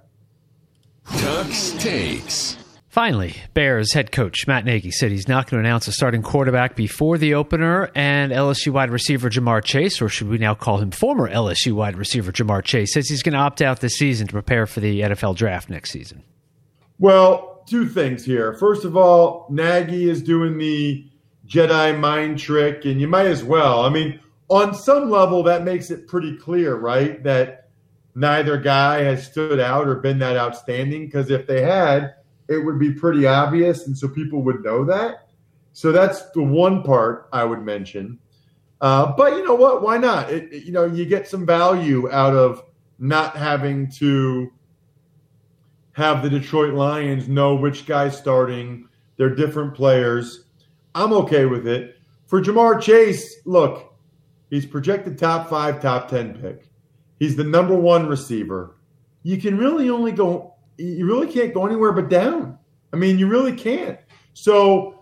Tux 1.07 1.79
takes. 1.81 2.57
Finally, 2.88 3.37
Bears 3.55 3.92
head 3.92 4.11
coach 4.11 4.48
Matt 4.48 4.64
Nagy 4.64 4.90
said 4.90 5.12
he's 5.12 5.29
not 5.29 5.48
going 5.48 5.62
to 5.62 5.68
announce 5.68 5.87
a 5.87 5.92
starting 5.92 6.22
quarterback 6.22 6.74
before 6.74 7.18
the 7.18 7.35
opener, 7.35 7.88
and 7.94 8.33
LSU 8.33 8.72
wide 8.72 8.90
receiver 8.90 9.31
Ja'Marr 9.31 9.62
Chase, 9.62 10.03
or 10.03 10.09
should 10.09 10.29
we 10.29 10.38
now 10.38 10.55
call 10.55 10.79
him 10.79 10.90
former 10.90 11.31
LSU 11.31 11.72
wide 11.72 11.96
receiver 11.96 12.33
Ja'Marr 12.33 12.64
Chase, 12.64 12.92
says 12.92 13.09
he's 13.09 13.22
going 13.22 13.35
to 13.35 13.38
opt 13.38 13.62
out 13.62 13.81
this 13.81 13.94
season 13.94 14.26
to 14.26 14.33
prepare 14.33 14.66
for 14.66 14.81
the 14.81 15.03
NFL 15.03 15.37
draft 15.37 15.70
next 15.70 15.92
season. 15.92 16.24
Well, 16.98 17.62
two 17.68 17.88
things 17.88 18.24
here. 18.24 18.55
First 18.55 18.85
of 18.85 18.96
all, 18.96 19.46
Nagy 19.50 20.11
is 20.11 20.20
doing 20.20 20.59
the 20.59 21.09
Jedi 21.50 21.98
mind 21.98 22.38
trick, 22.38 22.84
and 22.84 23.00
you 23.00 23.08
might 23.08 23.26
as 23.26 23.42
well. 23.42 23.84
I 23.84 23.90
mean, 23.90 24.20
on 24.48 24.72
some 24.72 25.10
level, 25.10 25.42
that 25.42 25.64
makes 25.64 25.90
it 25.90 26.06
pretty 26.06 26.36
clear, 26.36 26.76
right? 26.76 27.22
That 27.24 27.68
neither 28.14 28.56
guy 28.56 29.02
has 29.02 29.26
stood 29.26 29.58
out 29.58 29.88
or 29.88 29.96
been 29.96 30.20
that 30.20 30.36
outstanding, 30.36 31.06
because 31.06 31.28
if 31.28 31.48
they 31.48 31.62
had, 31.62 32.14
it 32.48 32.58
would 32.58 32.78
be 32.78 32.92
pretty 32.92 33.26
obvious, 33.26 33.86
and 33.86 33.98
so 33.98 34.08
people 34.08 34.42
would 34.42 34.62
know 34.62 34.84
that. 34.84 35.28
So 35.72 35.90
that's 35.92 36.30
the 36.30 36.42
one 36.42 36.82
part 36.82 37.28
I 37.32 37.44
would 37.44 37.62
mention. 37.62 38.18
Uh, 38.80 39.12
but 39.16 39.36
you 39.36 39.44
know 39.44 39.54
what? 39.54 39.82
Why 39.82 39.98
not? 39.98 40.30
It, 40.30 40.52
it, 40.52 40.64
you 40.64 40.72
know, 40.72 40.84
you 40.84 41.04
get 41.04 41.28
some 41.28 41.44
value 41.44 42.10
out 42.10 42.34
of 42.34 42.64
not 42.98 43.36
having 43.36 43.90
to 43.92 44.52
have 45.92 46.22
the 46.22 46.30
Detroit 46.30 46.74
Lions 46.74 47.28
know 47.28 47.54
which 47.56 47.86
guy's 47.86 48.16
starting. 48.16 48.88
They're 49.16 49.34
different 49.34 49.74
players. 49.74 50.44
I'm 50.94 51.12
okay 51.12 51.46
with 51.46 51.66
it. 51.66 51.96
For 52.26 52.40
Ja'Marr 52.40 52.81
Chase, 52.81 53.40
look, 53.44 53.92
he's 54.50 54.66
projected 54.66 55.18
top 55.18 55.48
five, 55.48 55.81
top 55.81 56.09
10 56.09 56.40
pick. 56.40 56.70
He's 57.18 57.37
the 57.37 57.44
number 57.44 57.74
one 57.74 58.07
receiver. 58.07 58.76
You 59.22 59.38
can 59.38 59.59
really 59.59 59.90
only 59.90 60.12
go 60.12 60.55
you 60.81 61.07
really 61.07 61.31
can't 61.31 61.53
go 61.53 61.66
anywhere 61.66 61.92
but 61.92 62.09
down. 62.09 62.59
I 62.92 62.96
mean, 62.96 63.18
you 63.18 63.26
really 63.26 63.55
can't. 63.55 63.98
So 64.33 64.98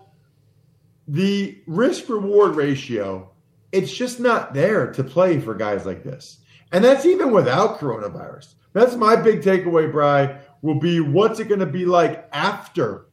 the 1.07 1.61
risk 1.65 2.09
reward 2.09 2.55
ratio, 2.55 3.31
it's 3.71 3.93
just 3.93 4.19
not 4.19 4.53
there 4.53 4.91
to 4.91 5.03
play 5.03 5.39
for 5.39 5.55
guys 5.55 5.85
like 5.85 6.03
this. 6.03 6.39
And 6.71 6.83
that's 6.83 7.05
even 7.05 7.31
without 7.31 7.79
coronavirus. 7.79 8.53
That's 8.73 8.95
my 8.95 9.15
big 9.15 9.41
takeaway, 9.41 9.91
Bry, 9.91 10.39
will 10.61 10.79
be 10.79 10.99
what's 10.99 11.39
it 11.39 11.47
going 11.47 11.61
to 11.61 11.65
be 11.65 11.85
like 11.85 12.27
after 12.31 13.07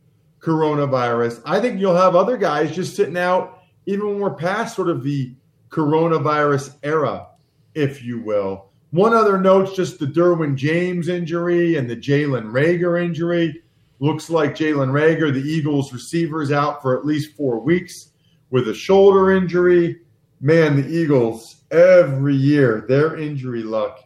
coronavirus? 0.46 1.42
I 1.44 1.60
think 1.60 1.80
you'll 1.80 1.96
have 1.96 2.14
other 2.14 2.36
guys 2.36 2.74
just 2.74 2.94
sitting 2.94 3.18
out 3.18 3.64
even 3.86 4.06
when 4.06 4.20
we're 4.20 4.34
past 4.34 4.76
sort 4.76 4.88
of 4.88 5.02
the 5.02 5.34
coronavirus 5.68 6.76
era, 6.82 7.26
if 7.74 8.02
you 8.02 8.22
will. 8.22 8.70
One 8.90 9.12
other 9.12 9.38
note, 9.38 9.74
just 9.74 9.98
the 9.98 10.06
Derwin 10.06 10.54
James 10.54 11.08
injury 11.08 11.76
and 11.76 11.90
the 11.90 11.96
Jalen 11.96 12.52
Reagor 12.52 13.02
injury. 13.02 13.62
Looks 13.98 14.30
like 14.30 14.54
Jalen 14.54 14.90
Reagor, 14.90 15.32
the 15.32 15.40
Eagles 15.40 15.92
receiver, 15.92 16.42
is 16.42 16.52
out 16.52 16.80
for 16.80 16.96
at 16.96 17.04
least 17.04 17.36
four 17.36 17.58
weeks 17.58 18.10
with 18.50 18.68
a 18.68 18.74
shoulder 18.74 19.32
injury. 19.32 20.00
Man, 20.40 20.80
the 20.80 20.88
Eagles, 20.88 21.62
every 21.70 22.36
year, 22.36 22.84
their 22.88 23.16
injury 23.16 23.62
luck 23.62 24.04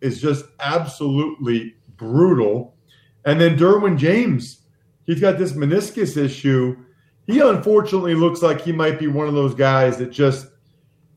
is 0.00 0.20
just 0.20 0.46
absolutely 0.60 1.74
brutal. 1.96 2.74
And 3.24 3.40
then 3.40 3.58
Derwin 3.58 3.98
James, 3.98 4.61
he's 5.06 5.20
got 5.20 5.38
this 5.38 5.52
meniscus 5.52 6.16
issue. 6.16 6.76
He 7.26 7.40
unfortunately 7.40 8.14
looks 8.14 8.42
like 8.42 8.60
he 8.60 8.72
might 8.72 8.98
be 8.98 9.06
one 9.06 9.28
of 9.28 9.34
those 9.34 9.54
guys 9.54 9.96
that 9.98 10.10
just 10.10 10.46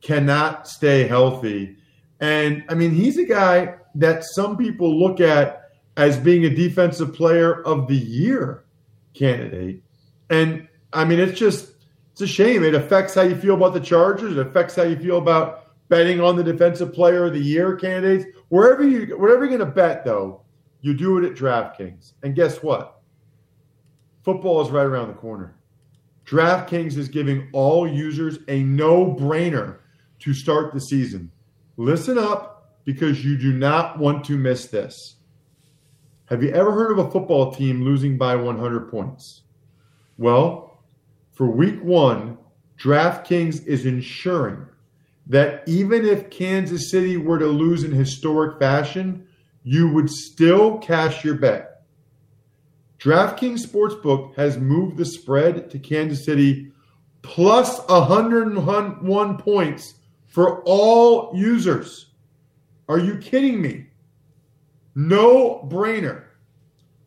cannot 0.01 0.67
stay 0.67 1.07
healthy. 1.07 1.77
And 2.19 2.63
I 2.69 2.75
mean, 2.75 2.91
he's 2.91 3.17
a 3.17 3.25
guy 3.25 3.75
that 3.95 4.23
some 4.23 4.57
people 4.57 4.99
look 4.99 5.19
at 5.19 5.71
as 5.97 6.17
being 6.17 6.45
a 6.45 6.49
defensive 6.49 7.13
player 7.13 7.63
of 7.63 7.87
the 7.87 7.95
year 7.95 8.65
candidate. 9.13 9.81
And 10.29 10.67
I 10.93 11.05
mean, 11.05 11.19
it's 11.19 11.37
just, 11.37 11.71
it's 12.11 12.21
a 12.21 12.27
shame. 12.27 12.63
It 12.63 12.75
affects 12.75 13.13
how 13.13 13.23
you 13.23 13.35
feel 13.35 13.55
about 13.55 13.73
the 13.73 13.79
Chargers. 13.79 14.37
It 14.37 14.47
affects 14.47 14.75
how 14.75 14.83
you 14.83 14.97
feel 14.97 15.17
about 15.17 15.65
betting 15.89 16.21
on 16.21 16.35
the 16.35 16.43
defensive 16.43 16.93
player 16.93 17.25
of 17.25 17.33
the 17.33 17.39
year 17.39 17.75
candidates. 17.75 18.25
Wherever 18.49 18.87
you, 18.87 19.17
whatever 19.17 19.45
you're 19.45 19.57
going 19.57 19.69
to 19.69 19.75
bet, 19.75 20.05
though, 20.05 20.41
you 20.81 20.93
do 20.93 21.17
it 21.17 21.25
at 21.25 21.35
DraftKings. 21.35 22.13
And 22.23 22.35
guess 22.35 22.61
what? 22.61 23.01
Football 24.25 24.61
is 24.61 24.71
right 24.71 24.87
around 24.87 25.09
the 25.09 25.13
corner. 25.13 25.53
DraftKings 26.25 26.97
is 26.97 27.09
giving 27.09 27.47
all 27.53 27.87
users 27.87 28.39
a 28.47 28.63
no 28.63 29.05
brainer 29.13 29.77
to 30.17 30.33
start 30.33 30.73
the 30.73 30.79
season. 30.79 31.31
Listen 31.77 32.17
up 32.17 32.73
because 32.85 33.23
you 33.23 33.37
do 33.37 33.53
not 33.53 33.99
want 33.99 34.25
to 34.25 34.35
miss 34.35 34.65
this. 34.65 35.17
Have 36.25 36.41
you 36.41 36.49
ever 36.49 36.71
heard 36.71 36.91
of 36.91 36.97
a 36.97 37.11
football 37.11 37.53
team 37.53 37.83
losing 37.83 38.17
by 38.17 38.35
100 38.35 38.89
points? 38.89 39.43
Well, 40.17 40.79
for 41.33 41.45
week 41.45 41.83
one, 41.83 42.39
DraftKings 42.79 43.63
is 43.67 43.85
ensuring 43.85 44.65
that 45.27 45.61
even 45.67 46.03
if 46.03 46.31
Kansas 46.31 46.89
City 46.89 47.17
were 47.17 47.37
to 47.37 47.45
lose 47.45 47.83
in 47.83 47.91
historic 47.91 48.57
fashion, 48.57 49.27
you 49.61 49.87
would 49.89 50.09
still 50.09 50.79
cash 50.79 51.23
your 51.23 51.35
bet. 51.35 51.74
DraftKings 53.05 53.63
Sportsbook 53.63 54.33
has 54.33 54.57
moved 54.57 54.97
the 54.97 55.05
spread 55.05 55.69
to 55.69 55.77
Kansas 55.77 56.25
City 56.25 56.71
plus 57.21 57.79
101 57.87 59.37
points 59.37 59.93
for 60.25 60.63
all 60.63 61.31
users. 61.35 62.13
Are 62.89 62.97
you 62.97 63.19
kidding 63.19 63.61
me? 63.61 63.85
No 64.95 65.69
brainer. 65.71 66.23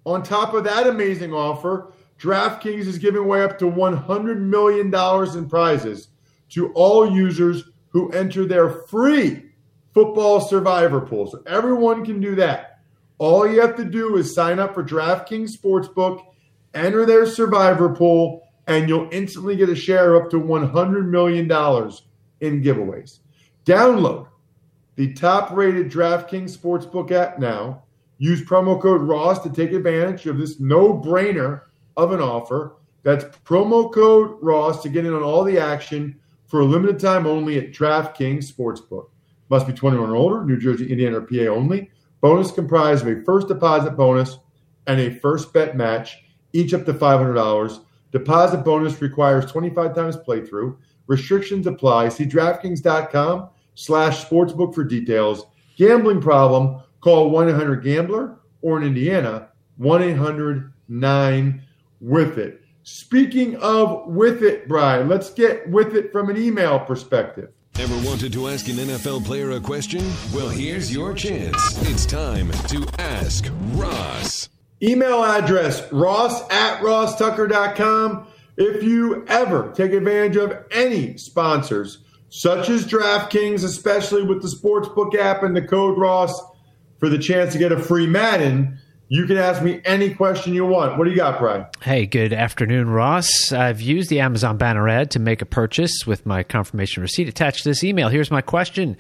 On 0.07 0.23
top 0.23 0.55
of 0.55 0.63
that 0.63 0.87
amazing 0.87 1.33
offer, 1.33 1.93
DraftKings 2.21 2.87
is 2.87 2.99
giving 2.99 3.23
away 3.23 3.43
up 3.43 3.59
to 3.59 3.65
$100 3.65 4.39
million 4.39 4.95
in 5.37 5.51
prizes 5.51 6.11
to 6.51 6.73
all 6.75 7.13
users 7.13 7.65
who 7.89 8.09
enter 8.13 8.47
their 8.47 8.71
free 8.71 9.51
football 9.95 10.41
survivor 10.41 11.01
pool. 11.01 11.27
So 11.27 11.43
everyone 11.49 12.05
can 12.05 12.21
do 12.21 12.37
that. 12.37 12.78
All 13.19 13.47
you 13.47 13.61
have 13.61 13.77
to 13.77 13.85
do 13.85 14.17
is 14.17 14.33
sign 14.33 14.59
up 14.59 14.75
for 14.75 14.85
DraftKings 14.85 15.57
Sportsbook, 15.57 16.25
enter 16.75 17.05
their 17.05 17.27
survivor 17.27 17.89
pool, 17.89 18.43
and 18.69 18.89
you'll 18.89 19.09
instantly 19.11 19.57
get 19.57 19.69
a 19.69 19.75
share 19.75 20.15
up 20.17 20.31
to 20.31 20.41
$100 20.41 21.09
million 21.09 21.47
in 22.41 22.63
giveaways. 22.63 23.19
Download 23.65 24.29
the 24.95 25.13
top 25.15 25.51
rated 25.51 25.91
DraftKings 25.91 26.57
Sportsbook 26.57 27.11
app 27.11 27.39
now. 27.39 27.83
Use 28.19 28.43
promo 28.43 28.81
code 28.81 29.03
Ross 29.03 29.41
to 29.43 29.51
take 29.51 29.73
advantage 29.73 30.27
of 30.27 30.39
this 30.39 30.59
no 30.61 30.93
brainer 30.93 31.63
of 31.97 32.13
an 32.13 32.21
offer. 32.21 32.77
That's 33.03 33.25
promo 33.45 33.93
code 33.93 34.37
Ross 34.43 34.83
to 34.83 34.89
get 34.89 35.07
in 35.07 35.15
on 35.15 35.23
all 35.23 35.45
the 35.45 35.59
action 35.59 36.19
for 36.47 36.61
a 36.61 36.65
limited 36.65 36.99
time 36.99 37.27
only 37.27 37.59
at 37.59 37.73
DraftKings 37.73 38.53
Sportsbook. 38.53 39.09
Must 39.51 39.67
be 39.67 39.73
21 39.73 40.11
or 40.11 40.17
older, 40.17 40.45
New 40.45 40.59
Jersey, 40.59 40.91
Indiana, 40.91 41.19
or 41.19 41.23
PA 41.23 41.53
only. 41.53 41.91
Bonus 42.21 42.51
comprised 42.51 43.07
of 43.07 43.17
a 43.17 43.23
first 43.23 43.47
deposit 43.49 43.93
bonus 43.93 44.39
and 44.87 45.01
a 45.01 45.19
first 45.21 45.53
bet 45.53 45.77
match, 45.77 46.17
each 46.53 46.75
up 46.75 46.85
to 46.87 46.95
$500. 46.95 47.85
Deposit 48.11 48.65
bonus 48.65 49.01
requires 49.03 49.51
25 49.51 49.95
times 49.95 50.17
playthrough. 50.17 50.77
Restrictions 51.07 51.67
apply. 51.67 52.09
See 52.09 52.25
DraftKings.com 52.25 53.51
slash 53.75 54.25
sportsbook 54.25 54.75
for 54.75 54.85
details. 54.85 55.45
Gambling 55.77 56.21
problem, 56.21 56.81
call 57.01 57.31
1-800-GAMBLER 57.31 58.37
or 58.63 58.79
in 58.79 58.85
Indiana, 58.85 59.49
1-800-9-WITH-IT. 59.81 62.63
Speaking 62.83 63.57
of 63.57 64.07
with 64.07 64.43
it, 64.43 64.67
Brian, 64.67 65.09
let's 65.09 65.31
get 65.31 65.69
with 65.69 65.95
it 65.95 66.11
from 66.11 66.31
an 66.31 66.39
email 66.39 66.81
perspective. 66.81 67.51
Ever 67.81 67.95
wanted 68.09 68.33
to 68.33 68.49
ask 68.49 68.67
an 68.67 68.75
NFL 68.75 69.25
player 69.25 69.53
a 69.53 69.61
question? 69.61 70.01
Well, 70.35 70.49
here's 70.49 70.93
your 70.93 71.15
chance. 71.15 71.81
It's 71.89 72.07
time 72.07 72.51
to 72.51 72.85
Ask 72.99 73.53
Ross. 73.75 74.49
Email 74.83 75.23
address 75.23 75.93
ross 75.93 76.43
at 76.51 76.81
rosstucker.com. 76.81 78.27
If 78.57 78.83
you 78.83 79.25
ever 79.29 79.73
take 79.77 79.93
advantage 79.93 80.37
of 80.37 80.57
any 80.73 81.17
sponsors, 81.19 81.99
such 82.31 82.69
as 82.69 82.85
DraftKings, 82.85 83.63
especially 83.63 84.25
with 84.25 84.43
the 84.43 84.49
Sportsbook 84.49 85.15
app 85.15 85.45
and 85.45 85.55
the 85.55 85.63
code 85.63 85.97
Ross 85.97 86.37
for 86.99 87.09
the 87.09 87.19
chance 87.19 87.53
to 87.53 87.61
get 87.61 87.71
a 87.71 87.79
free 87.79 88.09
Madden, 88.09 88.81
you 89.09 89.27
can 89.27 89.39
ask 89.39 89.63
me 89.63 89.81
any 89.85 90.15
question 90.15 90.55
you 90.55 90.67
want. 90.67 90.99
What 90.99 91.05
do 91.05 91.11
you 91.11 91.17
got, 91.17 91.39
Brian? 91.39 91.67
Hey, 91.83 92.05
good 92.05 92.33
afternoon, 92.33 92.91
Ross. 92.91 93.53
I've 93.53 93.81
used 93.81 94.11
the 94.11 94.21
Amazon 94.21 94.59
banner 94.59 94.87
ad 94.89 95.11
to 95.13 95.19
make 95.19 95.41
a 95.41 95.47
purchase 95.47 96.07
with 96.07 96.27
my 96.27 96.43
confirmation 96.43 97.03
receipt 97.03 97.29
attached 97.29 97.63
to 97.63 97.71
this 97.71 97.83
email. 97.83 98.11
Here's 98.11 98.31
my 98.31 98.43
question 98.43 98.97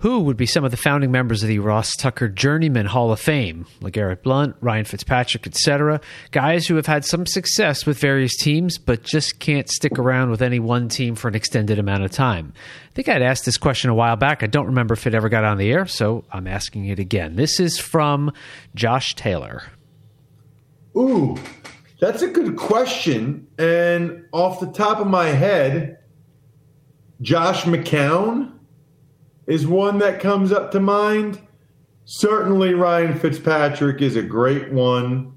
who 0.00 0.20
would 0.20 0.36
be 0.36 0.46
some 0.46 0.64
of 0.64 0.70
the 0.70 0.76
founding 0.78 1.10
members 1.10 1.42
of 1.42 1.48
the 1.48 1.58
Ross 1.58 1.90
Tucker 1.96 2.28
Journeyman 2.28 2.86
Hall 2.86 3.12
of 3.12 3.20
Fame? 3.20 3.66
LeGarrette 3.80 4.22
Blount, 4.22 4.56
Ryan 4.60 4.86
Fitzpatrick, 4.86 5.46
etc. 5.46 6.00
Guys 6.30 6.66
who 6.66 6.76
have 6.76 6.86
had 6.86 7.04
some 7.04 7.26
success 7.26 7.84
with 7.84 7.98
various 7.98 8.34
teams, 8.36 8.78
but 8.78 9.02
just 9.02 9.40
can't 9.40 9.68
stick 9.68 9.98
around 9.98 10.30
with 10.30 10.40
any 10.40 10.58
one 10.58 10.88
team 10.88 11.14
for 11.14 11.28
an 11.28 11.34
extended 11.34 11.78
amount 11.78 12.02
of 12.02 12.10
time. 12.10 12.54
I 12.90 12.94
think 12.94 13.10
I'd 13.10 13.20
asked 13.20 13.44
this 13.44 13.58
question 13.58 13.90
a 13.90 13.94
while 13.94 14.16
back. 14.16 14.42
I 14.42 14.46
don't 14.46 14.66
remember 14.66 14.94
if 14.94 15.06
it 15.06 15.14
ever 15.14 15.28
got 15.28 15.44
on 15.44 15.58
the 15.58 15.70
air, 15.70 15.84
so 15.84 16.24
I'm 16.32 16.46
asking 16.46 16.86
it 16.86 16.98
again. 16.98 17.36
This 17.36 17.60
is 17.60 17.78
from 17.78 18.32
Josh 18.74 19.14
Taylor. 19.14 19.64
Ooh, 20.96 21.36
that's 22.00 22.22
a 22.22 22.28
good 22.28 22.56
question. 22.56 23.46
And 23.58 24.24
off 24.32 24.60
the 24.60 24.72
top 24.72 24.98
of 24.98 25.06
my 25.06 25.26
head, 25.26 25.98
Josh 27.20 27.64
McCown 27.64 28.52
is 29.50 29.66
one 29.66 29.98
that 29.98 30.20
comes 30.20 30.52
up 30.52 30.70
to 30.70 30.78
mind. 30.78 31.40
Certainly, 32.04 32.74
Ryan 32.74 33.18
Fitzpatrick 33.18 34.00
is 34.00 34.14
a 34.14 34.22
great 34.22 34.72
one. 34.72 35.36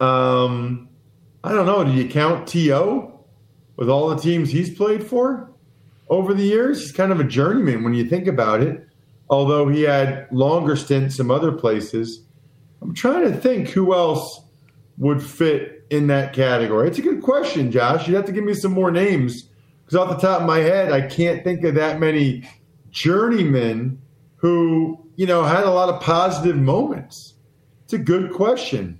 Um, 0.00 0.88
I 1.44 1.52
don't 1.52 1.64
know. 1.64 1.84
Do 1.84 1.92
you 1.92 2.08
count 2.08 2.48
T.O. 2.48 3.24
with 3.76 3.88
all 3.88 4.08
the 4.08 4.20
teams 4.20 4.50
he's 4.50 4.74
played 4.74 5.06
for 5.06 5.52
over 6.08 6.34
the 6.34 6.42
years? 6.42 6.80
He's 6.80 6.90
kind 6.90 7.12
of 7.12 7.20
a 7.20 7.24
journeyman 7.24 7.84
when 7.84 7.94
you 7.94 8.04
think 8.04 8.26
about 8.26 8.60
it, 8.60 8.84
although 9.30 9.68
he 9.68 9.82
had 9.82 10.26
longer 10.32 10.74
stints 10.74 11.16
some 11.16 11.30
other 11.30 11.52
places. 11.52 12.24
I'm 12.82 12.94
trying 12.94 13.30
to 13.30 13.38
think 13.38 13.68
who 13.68 13.94
else 13.94 14.42
would 14.98 15.22
fit 15.22 15.86
in 15.88 16.08
that 16.08 16.32
category. 16.32 16.88
It's 16.88 16.98
a 16.98 17.02
good 17.02 17.22
question, 17.22 17.70
Josh. 17.70 18.08
You'd 18.08 18.16
have 18.16 18.26
to 18.26 18.32
give 18.32 18.44
me 18.44 18.54
some 18.54 18.72
more 18.72 18.90
names 18.90 19.44
because 19.84 19.94
off 19.94 20.20
the 20.20 20.26
top 20.26 20.40
of 20.40 20.48
my 20.48 20.58
head, 20.58 20.90
I 20.90 21.02
can't 21.02 21.44
think 21.44 21.62
of 21.62 21.76
that 21.76 22.00
many 22.00 22.48
journeyman 22.94 24.00
who, 24.36 24.98
you 25.16 25.26
know, 25.26 25.44
had 25.44 25.64
a 25.64 25.70
lot 25.70 25.90
of 25.90 26.00
positive 26.00 26.56
moments? 26.56 27.34
It's 27.84 27.92
a 27.92 27.98
good 27.98 28.32
question. 28.32 28.98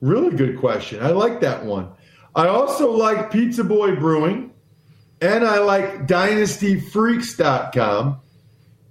Really 0.00 0.36
good 0.36 0.56
question. 0.58 1.02
I 1.02 1.08
like 1.08 1.40
that 1.40 1.64
one. 1.64 1.88
I 2.34 2.46
also 2.46 2.92
like 2.92 3.32
Pizza 3.32 3.64
Boy 3.64 3.96
Brewing 3.96 4.52
and 5.20 5.44
I 5.44 5.58
like 5.58 6.06
dynastyfreaks.com. 6.06 8.20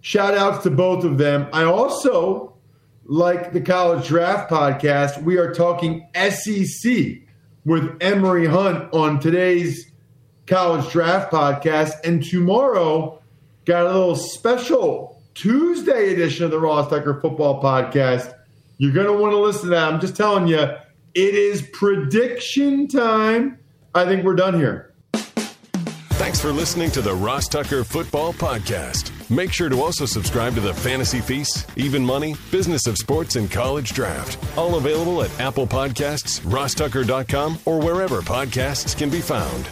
Shout 0.02 0.38
outs 0.38 0.64
to 0.64 0.72
both 0.72 1.06
of 1.06 1.18
them. 1.18 1.48
I 1.54 1.64
also 1.64 2.58
like 3.06 3.54
the 3.54 3.62
College 3.62 4.06
Draft 4.08 4.50
Podcast. 4.50 5.24
We 5.24 5.38
are 5.38 5.54
talking 5.54 6.06
SEC 6.16 7.20
with 7.66 7.98
Emory 8.02 8.46
Hunt 8.46 8.94
on 8.94 9.20
today's 9.20 9.92
College 10.48 10.90
Draft 10.92 11.32
Podcast. 11.32 11.94
And 12.04 12.24
tomorrow, 12.24 13.22
got 13.66 13.86
a 13.86 13.94
little 13.94 14.16
special 14.16 15.22
Tuesday 15.36 16.14
edition 16.14 16.46
of 16.46 16.52
the 16.52 16.60
Ross 16.60 16.90
Tucker 16.90 17.20
Football 17.22 17.62
Podcast. 17.62 18.34
You're 18.78 18.94
going 18.94 19.08
to 19.08 19.14
want 19.14 19.32
to 19.32 19.38
listen 19.38 19.64
to 19.64 19.70
that. 19.70 19.94
I'm 19.94 20.00
just 20.00 20.16
telling 20.16 20.48
you, 20.48 20.60
it 20.60 21.36
is 21.36 21.62
prediction 21.74 22.88
time. 22.88 23.60
I 23.94 24.06
think 24.06 24.24
we're 24.24 24.36
done 24.36 24.54
here. 24.54 24.94
Thanks 26.20 26.40
for 26.42 26.52
listening 26.52 26.92
to 26.92 27.02
the 27.02 27.14
Ross 27.14 27.48
Tucker 27.48 27.84
Football 27.84 28.34
Podcast. 28.34 29.12
Make 29.30 29.54
sure 29.54 29.70
to 29.70 29.82
also 29.82 30.06
subscribe 30.06 30.56
to 30.56 30.62
the 30.62 30.74
Fantasy 30.74 31.22
Feast, 31.22 31.70
Even 31.76 32.06
Money, 32.06 32.36
Business 32.52 32.88
of 32.88 32.98
Sports, 32.98 33.36
and 33.36 33.50
College 33.50 33.94
Draft. 33.94 34.38
All 34.58 34.76
available 34.76 35.24
at 35.24 35.40
Apple 35.40 35.68
Podcasts, 35.68 36.42
rosstucker.com, 36.42 37.60
or 37.66 37.80
wherever 37.80 38.22
podcasts 38.22 38.98
can 38.98 39.10
be 39.10 39.22
found. 39.22 39.70